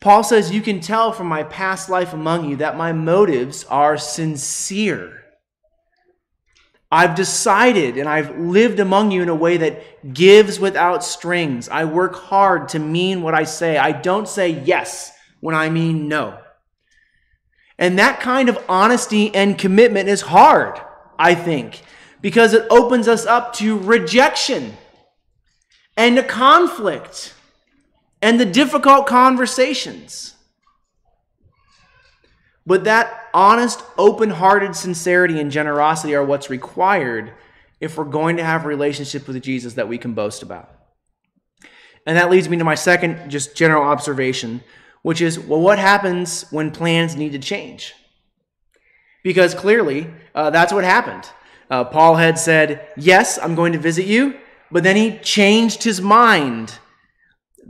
Paul 0.00 0.22
says, 0.22 0.52
You 0.52 0.60
can 0.60 0.78
tell 0.80 1.12
from 1.12 1.26
my 1.26 1.42
past 1.42 1.88
life 1.88 2.12
among 2.12 2.48
you 2.48 2.56
that 2.56 2.76
my 2.76 2.92
motives 2.92 3.64
are 3.64 3.98
sincere. 3.98 5.14
I've 6.90 7.14
decided 7.14 7.98
and 7.98 8.08
I've 8.08 8.38
lived 8.38 8.80
among 8.80 9.10
you 9.10 9.22
in 9.22 9.28
a 9.28 9.34
way 9.34 9.58
that 9.58 10.14
gives 10.14 10.58
without 10.58 11.04
strings. 11.04 11.68
I 11.68 11.84
work 11.84 12.14
hard 12.14 12.68
to 12.70 12.78
mean 12.78 13.22
what 13.22 13.34
I 13.34 13.44
say. 13.44 13.76
I 13.76 13.92
don't 13.92 14.26
say 14.26 14.48
yes 14.50 15.12
when 15.40 15.54
I 15.54 15.68
mean 15.68 16.08
no. 16.08 16.38
And 17.78 17.98
that 17.98 18.20
kind 18.20 18.48
of 18.48 18.58
honesty 18.68 19.34
and 19.34 19.56
commitment 19.56 20.08
is 20.08 20.22
hard, 20.22 20.80
I 21.18 21.34
think, 21.34 21.82
because 22.20 22.52
it 22.52 22.66
opens 22.70 23.06
us 23.06 23.24
up 23.24 23.52
to 23.54 23.78
rejection 23.78 24.76
and 25.96 26.16
to 26.16 26.22
conflict 26.22 27.34
and 28.20 28.40
the 28.40 28.44
difficult 28.44 29.06
conversations. 29.06 30.34
But 32.66 32.84
that 32.84 33.28
honest, 33.32 33.82
open 33.96 34.30
hearted 34.30 34.76
sincerity 34.76 35.40
and 35.40 35.50
generosity 35.50 36.14
are 36.14 36.24
what's 36.24 36.50
required 36.50 37.32
if 37.80 37.96
we're 37.96 38.04
going 38.04 38.36
to 38.38 38.44
have 38.44 38.64
a 38.64 38.68
relationship 38.68 39.26
with 39.28 39.40
Jesus 39.42 39.74
that 39.74 39.88
we 39.88 39.98
can 39.98 40.14
boast 40.14 40.42
about. 40.42 40.70
And 42.04 42.16
that 42.16 42.30
leads 42.30 42.48
me 42.48 42.56
to 42.58 42.64
my 42.64 42.74
second, 42.74 43.30
just 43.30 43.54
general 43.54 43.84
observation, 43.84 44.62
which 45.02 45.20
is 45.20 45.38
well, 45.38 45.60
what 45.60 45.78
happens 45.78 46.42
when 46.50 46.70
plans 46.70 47.16
need 47.16 47.32
to 47.32 47.38
change? 47.38 47.94
Because 49.22 49.54
clearly, 49.54 50.08
uh, 50.34 50.50
that's 50.50 50.72
what 50.72 50.84
happened. 50.84 51.28
Uh, 51.70 51.84
Paul 51.84 52.16
had 52.16 52.38
said, 52.38 52.88
Yes, 52.96 53.38
I'm 53.38 53.54
going 53.54 53.72
to 53.72 53.78
visit 53.78 54.06
you, 54.06 54.34
but 54.70 54.82
then 54.82 54.96
he 54.96 55.18
changed 55.18 55.82
his 55.82 56.00
mind 56.00 56.78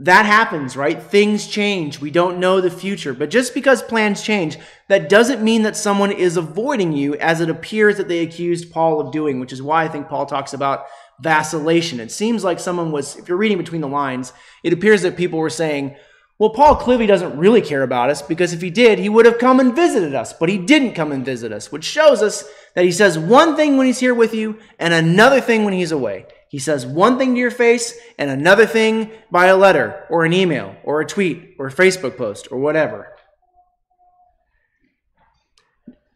that 0.00 0.26
happens, 0.26 0.76
right? 0.76 1.02
Things 1.02 1.48
change. 1.48 2.00
We 2.00 2.12
don't 2.12 2.38
know 2.38 2.60
the 2.60 2.70
future. 2.70 3.12
But 3.12 3.30
just 3.30 3.52
because 3.52 3.82
plans 3.82 4.22
change, 4.22 4.56
that 4.86 5.08
doesn't 5.08 5.42
mean 5.42 5.62
that 5.62 5.76
someone 5.76 6.12
is 6.12 6.36
avoiding 6.36 6.92
you 6.92 7.16
as 7.16 7.40
it 7.40 7.50
appears 7.50 7.96
that 7.96 8.06
they 8.06 8.20
accused 8.20 8.70
Paul 8.70 9.00
of 9.00 9.10
doing, 9.10 9.40
which 9.40 9.52
is 9.52 9.60
why 9.60 9.84
I 9.84 9.88
think 9.88 10.08
Paul 10.08 10.26
talks 10.26 10.54
about 10.54 10.86
vacillation. 11.20 11.98
It 11.98 12.12
seems 12.12 12.44
like 12.44 12.60
someone 12.60 12.92
was, 12.92 13.16
if 13.16 13.28
you're 13.28 13.36
reading 13.36 13.58
between 13.58 13.80
the 13.80 13.88
lines, 13.88 14.32
it 14.62 14.72
appears 14.72 15.02
that 15.02 15.16
people 15.16 15.40
were 15.40 15.50
saying, 15.50 15.96
well, 16.38 16.50
Paul 16.50 16.76
clearly 16.76 17.06
doesn't 17.06 17.36
really 17.36 17.60
care 17.60 17.82
about 17.82 18.10
us 18.10 18.22
because 18.22 18.52
if 18.52 18.62
he 18.62 18.70
did, 18.70 19.00
he 19.00 19.08
would 19.08 19.26
have 19.26 19.38
come 19.38 19.58
and 19.58 19.74
visited 19.74 20.14
us, 20.14 20.32
but 20.32 20.48
he 20.48 20.56
didn't 20.56 20.94
come 20.94 21.10
and 21.10 21.24
visit 21.24 21.50
us, 21.50 21.72
which 21.72 21.84
shows 21.84 22.22
us 22.22 22.44
that 22.76 22.84
he 22.84 22.92
says 22.92 23.18
one 23.18 23.56
thing 23.56 23.76
when 23.76 23.88
he's 23.88 23.98
here 23.98 24.14
with 24.14 24.32
you 24.32 24.56
and 24.78 24.94
another 24.94 25.40
thing 25.40 25.64
when 25.64 25.74
he's 25.74 25.90
away. 25.90 26.26
He 26.48 26.60
says 26.60 26.86
one 26.86 27.18
thing 27.18 27.34
to 27.34 27.40
your 27.40 27.50
face 27.50 27.98
and 28.18 28.30
another 28.30 28.66
thing 28.66 29.10
by 29.32 29.46
a 29.46 29.56
letter 29.56 30.06
or 30.10 30.24
an 30.24 30.32
email 30.32 30.76
or 30.84 31.00
a 31.00 31.06
tweet 31.06 31.56
or 31.58 31.66
a 31.66 31.72
Facebook 31.72 32.16
post 32.16 32.52
or 32.52 32.60
whatever. 32.60 33.16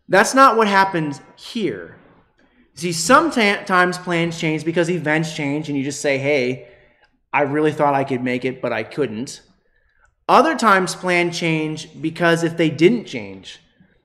That's 0.09 0.35
not 0.35 0.57
what 0.57 0.69
happens 0.69 1.21
here. 1.37 1.97
See, 2.75 2.93
sometimes 2.93 3.99
plans 3.99 4.39
change 4.39 4.65
because 4.65 4.89
events 4.89 5.35
change 5.35 5.69
and 5.69 5.77
you 5.77 5.83
just 5.83 6.01
say, 6.01 6.19
hey, 6.19 6.69
I 7.33 7.43
really 7.43 7.73
thought 7.73 7.95
I 7.95 8.05
could 8.05 8.23
make 8.23 8.45
it, 8.45 8.63
but 8.63 8.73
I 8.73 8.85
couldn't. 8.85 9.43
Other 10.29 10.57
times 10.57 10.95
plans 10.95 11.39
change 11.39 11.89
because 12.01 12.43
if 12.43 12.57
they 12.57 12.71
didn't 12.71 13.07
change, 13.07 13.61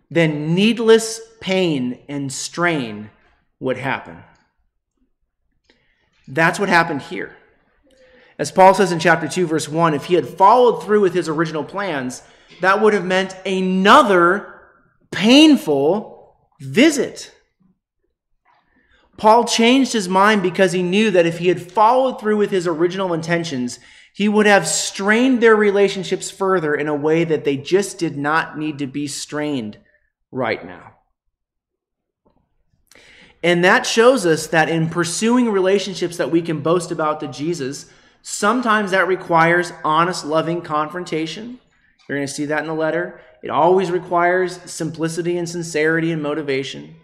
then 0.10 0.56
needless 0.56 1.22
pain 1.40 2.00
and 2.08 2.32
strain 2.32 3.10
would 3.60 3.78
happen. 3.78 4.24
That's 6.28 6.60
what 6.60 6.70
happened 6.70 7.04
here. 7.04 7.36
As 8.40 8.52
Paul 8.52 8.74
says 8.74 8.92
in 8.92 9.00
chapter 9.00 9.28
2, 9.28 9.48
verse 9.48 9.68
1, 9.68 9.94
if 9.94 10.06
he 10.06 10.16
had 10.16 10.28
followed 10.28 10.84
through 10.84 11.02
with 11.02 11.14
his 11.14 11.28
original 11.30 11.64
plans, 11.64 12.22
that 12.62 12.82
would 12.82 12.94
have 12.94 13.06
meant 13.06 13.36
another 13.46 14.62
painful 15.12 16.36
visit. 16.60 17.34
Paul 19.18 19.46
changed 19.46 19.94
his 19.94 20.08
mind 20.08 20.44
because 20.44 20.72
he 20.72 20.84
knew 20.84 21.10
that 21.12 21.26
if 21.26 21.40
he 21.40 21.48
had 21.48 21.72
followed 21.72 22.20
through 22.20 22.38
with 22.38 22.52
his 22.52 22.68
original 22.68 23.14
intentions, 23.14 23.80
he 24.18 24.28
would 24.28 24.48
have 24.48 24.68
strained 24.68 25.44
their 25.44 25.56
relationships 25.56 26.32
further 26.32 26.74
in 26.74 26.88
a 26.88 26.96
way 26.96 27.24
that 27.24 27.44
they 27.44 27.56
just 27.56 28.00
did 28.00 28.18
not 28.18 28.58
need 28.58 28.80
to 28.80 28.88
be 28.88 29.06
strained 29.06 29.78
right 30.32 30.66
now. 30.66 30.94
And 33.44 33.64
that 33.64 33.86
shows 33.86 34.26
us 34.26 34.48
that 34.48 34.70
in 34.70 34.90
pursuing 34.90 35.52
relationships 35.52 36.18
that 36.18 36.32
we 36.32 36.42
can 36.42 36.62
boast 36.62 36.90
about 36.90 37.20
to 37.20 37.28
Jesus, 37.28 37.92
sometimes 38.24 38.90
that 38.90 39.08
requires 39.08 39.72
honest, 39.84 40.26
loving 40.26 40.64
confrontation. 40.64 41.60
You're 42.10 42.18
going 42.18 42.28
to 42.28 42.34
see 42.34 42.46
that 42.46 42.62
in 42.62 42.68
the 42.68 42.74
letter. 42.74 43.22
It 43.44 43.52
always 43.52 43.92
requires 43.92 44.60
simplicity 44.66 45.38
and 45.38 45.48
sincerity 45.48 46.12
and 46.12 46.24
motivation. 46.24 46.96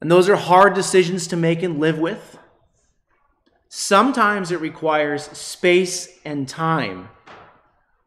And 0.00 0.08
those 0.08 0.28
are 0.28 0.36
hard 0.36 0.74
decisions 0.74 1.26
to 1.26 1.36
make 1.36 1.64
and 1.64 1.80
live 1.80 1.98
with. 1.98 2.35
Sometimes 3.78 4.52
it 4.52 4.60
requires 4.62 5.24
space 5.36 6.08
and 6.24 6.48
time, 6.48 7.10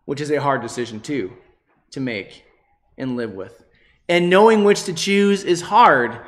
which 0.05 0.19
is 0.19 0.31
a 0.31 0.41
hard 0.41 0.63
decision 0.63 0.99
too 0.99 1.31
to 1.91 1.99
make 1.99 2.43
and 2.97 3.15
live 3.15 3.33
with. 3.33 3.63
And 4.09 4.31
knowing 4.31 4.63
which 4.63 4.85
to 4.85 4.93
choose 4.93 5.43
is 5.43 5.61
hard 5.61 6.19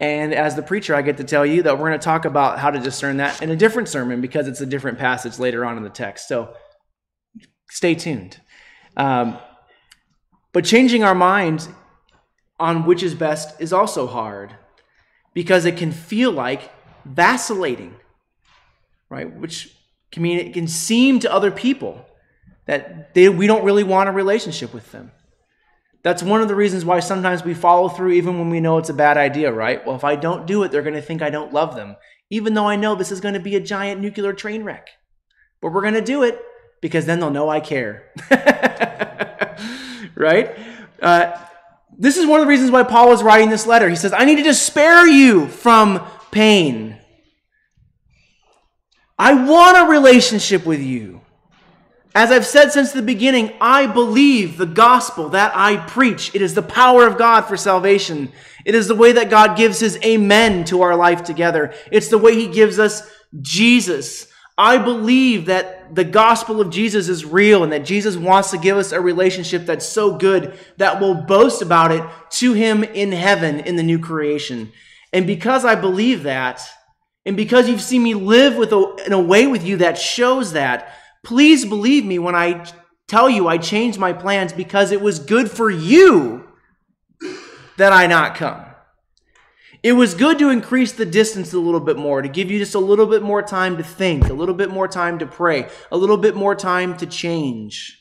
and 0.00 0.34
as 0.34 0.54
the 0.54 0.60
preacher, 0.60 0.94
I 0.94 1.00
get 1.00 1.16
to 1.16 1.24
tell 1.24 1.46
you 1.46 1.62
that 1.62 1.78
we're 1.78 1.88
going 1.88 1.98
to 1.98 2.04
talk 2.04 2.26
about 2.26 2.58
how 2.58 2.70
to 2.70 2.78
discern 2.78 3.16
that 3.16 3.40
in 3.40 3.50
a 3.50 3.56
different 3.56 3.88
sermon 3.88 4.20
because 4.20 4.46
it's 4.46 4.60
a 4.60 4.66
different 4.66 4.98
passage 4.98 5.38
later 5.38 5.64
on 5.64 5.78
in 5.78 5.82
the 5.82 5.88
text. 5.88 6.28
So 6.28 6.52
stay 7.70 7.94
tuned. 7.94 8.38
Um, 8.98 9.38
but 10.52 10.66
changing 10.66 11.04
our 11.04 11.14
minds 11.14 11.70
on 12.58 12.84
which 12.84 13.02
is 13.02 13.14
best 13.14 13.58
is 13.62 13.72
also 13.72 14.06
hard 14.06 14.54
because 15.32 15.64
it 15.64 15.78
can 15.78 15.90
feel 15.90 16.32
like 16.32 16.70
vacillating, 17.06 17.94
right? 19.10 19.30
Which 19.30 19.76
can 20.10 20.22
mean 20.22 20.38
it 20.38 20.54
can 20.54 20.66
seem 20.66 21.20
to 21.20 21.32
other 21.32 21.50
people 21.50 22.06
that 22.66 23.14
they, 23.14 23.28
we 23.28 23.46
don't 23.46 23.64
really 23.64 23.84
want 23.84 24.08
a 24.08 24.12
relationship 24.12 24.72
with 24.72 24.90
them. 24.92 25.10
That's 26.02 26.22
one 26.22 26.40
of 26.40 26.48
the 26.48 26.54
reasons 26.54 26.84
why 26.84 27.00
sometimes 27.00 27.44
we 27.44 27.52
follow 27.52 27.88
through 27.88 28.12
even 28.12 28.38
when 28.38 28.48
we 28.48 28.60
know 28.60 28.78
it's 28.78 28.88
a 28.88 28.94
bad 28.94 29.18
idea, 29.18 29.52
right? 29.52 29.84
Well, 29.84 29.96
if 29.96 30.04
I 30.04 30.16
don't 30.16 30.46
do 30.46 30.62
it, 30.62 30.70
they're 30.70 30.82
going 30.82 30.94
to 30.94 31.02
think 31.02 31.20
I 31.20 31.28
don't 31.28 31.52
love 31.52 31.74
them, 31.74 31.96
even 32.30 32.54
though 32.54 32.66
I 32.66 32.76
know 32.76 32.94
this 32.94 33.12
is 33.12 33.20
going 33.20 33.34
to 33.34 33.40
be 33.40 33.56
a 33.56 33.60
giant 33.60 34.00
nuclear 34.00 34.32
train 34.32 34.64
wreck. 34.64 34.88
But 35.60 35.72
we're 35.72 35.82
going 35.82 35.94
to 35.94 36.00
do 36.00 36.22
it 36.22 36.40
because 36.80 37.04
then 37.04 37.20
they'll 37.20 37.30
know 37.30 37.50
I 37.50 37.60
care. 37.60 38.10
right? 40.14 40.56
Uh, 41.02 41.36
this 41.98 42.16
is 42.16 42.26
one 42.26 42.40
of 42.40 42.46
the 42.46 42.50
reasons 42.50 42.70
why 42.70 42.82
Paul 42.82 43.08
was 43.08 43.22
writing 43.22 43.50
this 43.50 43.66
letter. 43.66 43.88
He 43.88 43.96
says, 43.96 44.14
I 44.14 44.24
need 44.24 44.42
to 44.42 44.54
spare 44.54 45.06
you 45.06 45.48
from 45.48 46.06
pain. 46.30 46.99
I 49.20 49.34
want 49.34 49.76
a 49.76 49.90
relationship 49.90 50.64
with 50.64 50.80
you. 50.80 51.20
As 52.14 52.30
I've 52.30 52.46
said 52.46 52.70
since 52.70 52.92
the 52.92 53.02
beginning, 53.02 53.52
I 53.60 53.86
believe 53.86 54.56
the 54.56 54.64
gospel 54.64 55.28
that 55.28 55.52
I 55.54 55.76
preach. 55.76 56.34
It 56.34 56.40
is 56.40 56.54
the 56.54 56.62
power 56.62 57.06
of 57.06 57.18
God 57.18 57.42
for 57.42 57.58
salvation. 57.58 58.32
It 58.64 58.74
is 58.74 58.88
the 58.88 58.94
way 58.94 59.12
that 59.12 59.28
God 59.28 59.58
gives 59.58 59.78
his 59.78 59.98
amen 60.02 60.64
to 60.64 60.80
our 60.80 60.96
life 60.96 61.22
together. 61.22 61.74
It's 61.92 62.08
the 62.08 62.16
way 62.16 62.34
he 62.34 62.46
gives 62.46 62.78
us 62.78 63.10
Jesus. 63.42 64.26
I 64.56 64.78
believe 64.78 65.44
that 65.46 65.94
the 65.94 66.04
gospel 66.04 66.58
of 66.62 66.70
Jesus 66.70 67.10
is 67.10 67.26
real 67.26 67.62
and 67.62 67.72
that 67.72 67.84
Jesus 67.84 68.16
wants 68.16 68.50
to 68.52 68.58
give 68.58 68.78
us 68.78 68.90
a 68.90 69.02
relationship 69.02 69.66
that's 69.66 69.86
so 69.86 70.16
good 70.16 70.58
that 70.78 70.98
we'll 70.98 71.26
boast 71.26 71.60
about 71.60 71.92
it 71.92 72.02
to 72.38 72.54
him 72.54 72.84
in 72.84 73.12
heaven 73.12 73.60
in 73.60 73.76
the 73.76 73.82
new 73.82 73.98
creation. 73.98 74.72
And 75.12 75.26
because 75.26 75.66
I 75.66 75.74
believe 75.74 76.22
that, 76.22 76.66
and 77.26 77.36
because 77.36 77.68
you've 77.68 77.82
seen 77.82 78.02
me 78.02 78.14
live 78.14 78.56
with 78.56 78.72
a, 78.72 78.96
in 79.06 79.12
a 79.12 79.20
way 79.20 79.46
with 79.46 79.64
you 79.64 79.76
that 79.78 79.98
shows 79.98 80.52
that, 80.52 80.94
Please 81.22 81.64
believe 81.64 82.04
me 82.04 82.18
when 82.18 82.34
I 82.34 82.66
tell 83.06 83.28
you 83.28 83.48
I 83.48 83.58
changed 83.58 83.98
my 83.98 84.12
plans 84.12 84.52
because 84.52 84.90
it 84.90 85.00
was 85.00 85.18
good 85.18 85.50
for 85.50 85.70
you 85.70 86.48
that 87.76 87.92
I 87.92 88.06
not 88.06 88.34
come. 88.34 88.64
It 89.82 89.92
was 89.92 90.14
good 90.14 90.38
to 90.38 90.50
increase 90.50 90.92
the 90.92 91.06
distance 91.06 91.52
a 91.52 91.58
little 91.58 91.80
bit 91.80 91.96
more, 91.96 92.20
to 92.20 92.28
give 92.28 92.50
you 92.50 92.58
just 92.58 92.74
a 92.74 92.78
little 92.78 93.06
bit 93.06 93.22
more 93.22 93.42
time 93.42 93.78
to 93.78 93.82
think, 93.82 94.28
a 94.28 94.34
little 94.34 94.54
bit 94.54 94.70
more 94.70 94.86
time 94.86 95.18
to 95.20 95.26
pray, 95.26 95.68
a 95.90 95.96
little 95.96 96.18
bit 96.18 96.34
more 96.34 96.54
time 96.54 96.96
to 96.98 97.06
change. 97.06 97.96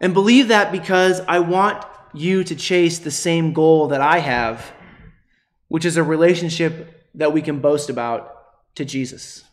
And 0.00 0.14
believe 0.14 0.48
that 0.48 0.70
because 0.70 1.20
I 1.20 1.40
want 1.40 1.84
you 2.14 2.44
to 2.44 2.54
chase 2.54 3.00
the 3.00 3.10
same 3.10 3.52
goal 3.52 3.88
that 3.88 4.00
I 4.00 4.18
have, 4.18 4.72
which 5.70 5.84
is 5.84 5.96
a 5.96 6.02
relationship 6.02 7.08
that 7.14 7.32
we 7.32 7.40
can 7.40 7.60
boast 7.60 7.88
about 7.88 8.74
to 8.74 8.84
Jesus. 8.84 9.44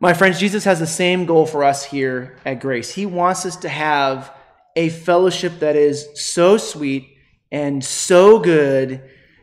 My 0.00 0.14
friends, 0.14 0.40
Jesus 0.40 0.64
has 0.64 0.80
the 0.80 0.86
same 0.86 1.26
goal 1.26 1.44
for 1.44 1.62
us 1.62 1.84
here 1.84 2.38
at 2.46 2.60
Grace. 2.60 2.94
He 2.94 3.04
wants 3.04 3.44
us 3.44 3.56
to 3.56 3.68
have 3.68 4.32
a 4.74 4.88
fellowship 4.88 5.58
that 5.60 5.76
is 5.76 6.08
so 6.14 6.56
sweet 6.56 7.10
and 7.52 7.84
so 7.84 8.38
good 8.38 9.02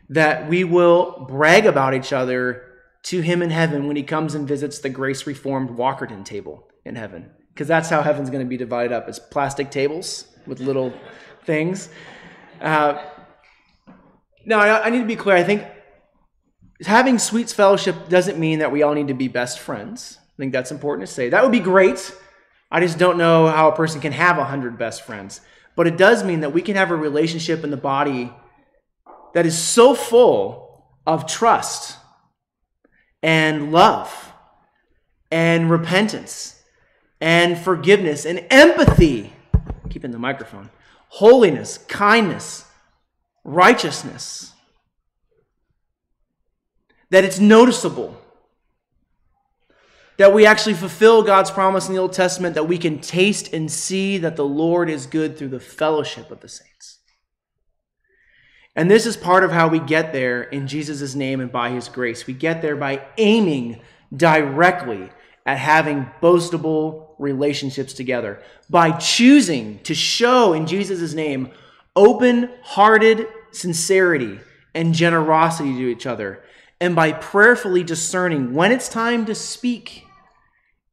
that 0.10 0.50
we 0.50 0.64
will 0.64 1.28
brag 1.30 1.68
about 1.68 1.94
each 1.94 2.12
other 2.12 2.64
to 3.04 3.22
him 3.22 3.44
in 3.44 3.52
heaven 3.52 3.86
when 3.86 3.96
he 3.96 4.02
comes 4.02 4.34
and 4.34 4.48
visits 4.48 4.80
the 4.80 4.90
Grace 4.90 5.28
Reformed 5.28 5.70
Walkerton 5.70 6.26
table 6.26 6.68
in 6.84 6.96
heaven. 6.96 7.30
Because 7.54 7.68
that's 7.68 7.90
how 7.90 8.02
heaven's 8.02 8.32
going 8.32 8.44
to 8.44 8.50
be 8.50 8.58
divided 8.58 8.92
up. 8.92 9.08
It's 9.08 9.20
plastic 9.20 9.70
tables 9.70 10.26
with 10.48 10.60
little 10.60 10.92
things. 11.44 11.90
Uh, 12.60 13.04
now, 14.48 14.60
I, 14.60 14.86
I 14.86 14.90
need 14.90 15.00
to 15.00 15.06
be 15.06 15.18
clear. 15.18 15.36
I 15.36 15.44
think 15.44 15.66
having 16.86 17.20
sweets 17.20 17.52
fellowship 17.52 18.08
doesn't 18.08 18.40
mean 18.40 18.60
that 18.60 18.72
we 18.72 18.82
all 18.82 18.94
need 18.94 19.10
to 19.10 19.14
be 19.14 19.28
best 19.28 19.60
friends. 19.60 20.18
I 20.22 20.36
think 20.38 20.54
that's 20.54 20.72
important 20.72 21.08
to 21.08 21.14
say. 21.14 21.30
That 21.30 21.44
would 21.44 21.52
be 21.52 21.60
great. 21.60 22.16
I 22.72 22.80
just 22.80 22.98
don't 22.98 23.18
know 23.18 23.48
how 23.48 23.70
a 23.70 23.76
person 23.76 24.00
can 24.00 24.14
have 24.14 24.38
100 24.38 24.78
best 24.78 25.02
friends. 25.02 25.42
But 25.76 25.86
it 25.86 25.98
does 25.98 26.24
mean 26.24 26.40
that 26.40 26.54
we 26.54 26.62
can 26.62 26.78
have 26.78 26.92
a 26.92 26.96
relationship 26.96 27.64
in 27.66 27.72
the 27.72 27.78
body 27.78 28.34
that 29.34 29.46
is 29.46 29.58
so 29.58 29.94
full 29.94 30.86
of 31.06 31.28
trust 31.28 31.98
and 33.22 33.74
love 33.74 34.32
and 35.30 35.70
repentance 35.70 36.62
and 37.20 37.58
forgiveness 37.58 38.26
and 38.26 38.46
empathy. 38.50 39.34
Keeping 39.90 40.12
the 40.12 40.20
microphone. 40.20 40.70
Holiness, 41.10 41.80
kindness, 41.80 42.67
righteousness. 43.48 44.54
That 47.10 47.24
it's 47.24 47.40
noticeable 47.40 48.22
that 50.18 50.34
we 50.34 50.46
actually 50.46 50.74
fulfill 50.74 51.24
God's 51.24 51.50
promise 51.50 51.88
in 51.88 51.94
the 51.94 52.02
Old 52.02 52.14
Testament, 52.14 52.56
that 52.56 52.68
we 52.68 52.78
can 52.78 53.00
taste 53.00 53.54
and 53.54 53.72
see 53.72 54.18
that 54.18 54.36
the 54.36 54.46
Lord 54.46 54.90
is 54.90 55.06
good 55.06 55.38
through 55.38 55.50
the 55.50 55.60
fellowship 55.60 56.30
of 56.30 56.42
the 56.42 56.50
saints. 56.50 57.00
And 58.76 58.92
this 58.92 59.06
is 59.06 59.16
part 59.16 59.44
of 59.44 59.52
how 59.52 59.68
we 59.68 59.80
get 59.80 60.14
there 60.14 60.44
in 60.44 60.68
Jesus' 60.68 61.16
name 61.16 61.40
and 61.40 61.52
by 61.52 61.70
his 61.70 61.88
grace. 61.88 62.28
We 62.28 62.34
get 62.34 62.62
there 62.62 62.76
by 62.76 63.06
aiming 63.18 63.80
directly 64.16 65.10
at 65.46 65.58
having 65.58 66.08
boastable 66.22 67.10
relationships 67.20 67.94
together, 67.94 68.42
by 68.70 68.92
choosing 68.92 69.80
to 69.84 69.96
show 69.96 70.54
in 70.54 70.68
Jesus' 70.68 71.14
name 71.14 71.52
open 71.96 72.50
hearted 72.62 73.28
sincerity 73.58 74.40
and 74.74 74.94
generosity 74.94 75.74
to 75.74 75.88
each 75.90 76.06
other, 76.06 76.44
and 76.80 76.96
by 76.96 77.12
prayerfully 77.12 77.84
discerning 77.84 78.54
when 78.54 78.72
it's 78.72 78.90
time 78.90 79.26
to 79.26 79.36
speak 79.36 80.06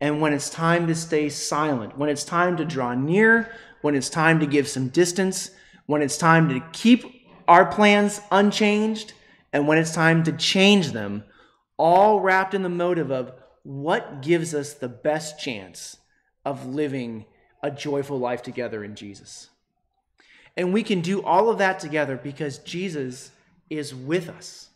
and 0.00 0.20
when 0.20 0.32
it's 0.32 0.50
time 0.50 0.86
to 0.86 0.94
stay 0.94 1.28
silent, 1.28 1.96
when 1.96 2.08
it's 2.08 2.24
time 2.24 2.56
to 2.56 2.64
draw 2.64 2.94
near, 2.94 3.50
when 3.82 3.94
it's 3.94 4.10
time 4.10 4.40
to 4.40 4.46
give 4.46 4.66
some 4.68 4.88
distance, 4.88 5.50
when 5.86 6.02
it's 6.02 6.16
time 6.16 6.48
to 6.48 6.60
keep 6.72 7.04
our 7.46 7.66
plans 7.66 8.20
unchanged, 8.30 9.12
and 9.52 9.68
when 9.68 9.78
it's 9.78 9.92
time 9.92 10.24
to 10.24 10.32
change 10.32 10.92
them, 10.92 11.24
all 11.76 12.20
wrapped 12.20 12.54
in 12.54 12.62
the 12.62 12.68
motive 12.68 13.10
of 13.10 13.32
what 13.62 14.22
gives 14.22 14.54
us 14.54 14.74
the 14.74 14.88
best 14.88 15.38
chance 15.38 15.96
of 16.44 16.66
living 16.66 17.24
a 17.62 17.70
joyful 17.70 18.18
life 18.18 18.42
together 18.42 18.84
in 18.84 18.94
Jesus. 18.94 19.48
And 20.56 20.72
we 20.72 20.82
can 20.82 21.00
do 21.00 21.22
all 21.22 21.48
of 21.48 21.58
that 21.58 21.80
together 21.80 22.16
because 22.16 22.58
Jesus 22.58 23.30
is 23.68 23.94
with 23.94 24.28
us. 24.28 24.68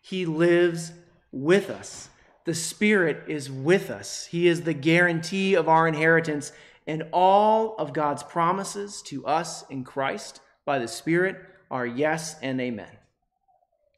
He 0.00 0.26
lives 0.26 0.92
with 1.32 1.70
us. 1.70 2.08
The 2.44 2.54
Spirit 2.54 3.24
is 3.26 3.50
with 3.50 3.90
us. 3.90 4.26
He 4.26 4.46
is 4.46 4.62
the 4.62 4.74
guarantee 4.74 5.54
of 5.54 5.68
our 5.68 5.88
inheritance 5.88 6.52
and 6.86 7.04
all 7.12 7.74
of 7.76 7.92
God's 7.92 8.22
promises 8.22 9.02
to 9.06 9.26
us 9.26 9.64
in 9.70 9.82
Christ 9.84 10.40
by 10.64 10.78
the 10.78 10.88
Spirit 10.88 11.36
are 11.70 11.86
yes 11.86 12.36
and 12.42 12.60
amen. 12.60 12.90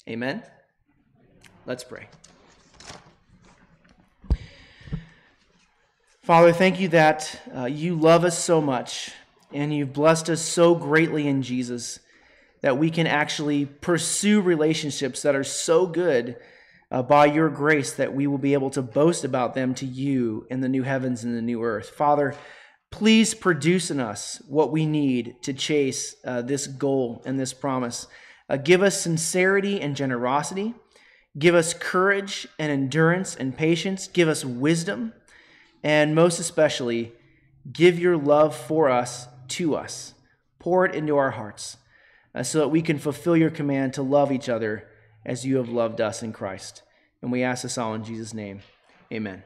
Amen. 0.09 0.43
Let's 1.67 1.83
pray. 1.83 2.07
Father, 6.23 6.53
thank 6.53 6.81
you 6.81 6.89
that 6.89 7.41
uh, 7.55 7.65
you 7.67 7.97
love 7.97 8.25
us 8.25 8.39
so 8.39 8.61
much 8.61 9.13
and 9.53 9.75
you've 9.75 9.93
blessed 9.93 10.29
us 10.29 10.41
so 10.41 10.75
greatly 10.75 11.27
in 11.27 11.43
Jesus 11.43 12.01
that 12.63 12.79
we 12.79 12.91
can 12.91 13.07
actually 13.07 13.67
pursue 13.67 14.41
relationships 14.41 15.23
that 15.23 15.37
are 15.37 15.45
so 15.45 15.87
good 15.87 16.37
uh, 16.91 17.03
by 17.03 17.27
your 17.27 17.49
grace 17.49 17.93
that 17.95 18.15
we 18.15 18.27
will 18.27 18.39
be 18.39 18.55
able 18.55 18.71
to 18.71 18.83
boast 18.83 19.25
about 19.25 19.55
them 19.55 19.75
to 19.75 19.87
you 19.87 20.47
in 20.51 20.61
the 20.61 20.69
new 20.69 20.83
heavens 20.83 21.25
and 21.25 21.37
the 21.37 21.43
new 21.43 21.63
earth. 21.63 21.91
Father, 21.91 22.35
please 22.91 23.35
produce 23.35 23.91
in 23.91 24.01
us 24.01 24.41
what 24.49 24.73
we 24.73 24.87
need 24.87 25.37
to 25.43 25.53
chase 25.53 26.15
uh, 26.25 26.43
this 26.43 26.67
goal 26.67 27.23
and 27.27 27.39
this 27.39 27.53
promise. 27.53 28.07
Uh, 28.49 28.57
give 28.57 28.83
us 28.83 29.01
sincerity 29.01 29.81
and 29.81 29.97
generosity. 29.97 30.75
Give 31.39 31.55
us 31.55 31.75
courage 31.75 32.47
and 32.59 32.73
endurance 32.73 33.37
and 33.37 33.57
patience. 33.57 34.09
Give 34.09 34.29
us 34.29 34.45
wisdom. 34.45 35.13
And 35.83 36.15
most 36.15 36.39
especially, 36.39 37.13
give 37.71 37.99
your 37.99 38.17
love 38.17 38.57
for 38.57 38.89
us 38.89 39.29
to 39.51 39.77
us. 39.77 40.15
Pour 40.59 40.85
it 40.85 40.95
into 40.95 41.17
our 41.17 41.33
hearts 41.33 41.77
uh, 42.35 42.43
so 42.43 42.59
that 42.59 42.69
we 42.69 42.83
can 42.83 42.99
fulfill 42.99 43.37
your 43.37 43.51
command 43.51 43.95
to 43.95 44.03
love 44.03 44.33
each 44.33 44.49
other 44.49 44.89
as 45.25 45.45
you 45.45 45.57
have 45.57 45.69
loved 45.69 46.01
us 46.01 46.23
in 46.23 46.33
Christ. 46.33 46.83
And 47.23 47.33
we 47.33 47.43
ask 47.43 47.63
this 47.63 47.79
all 47.79 47.95
in 47.95 48.05
Jesus' 48.05 48.35
name. 48.35 48.61
Amen. 49.13 49.43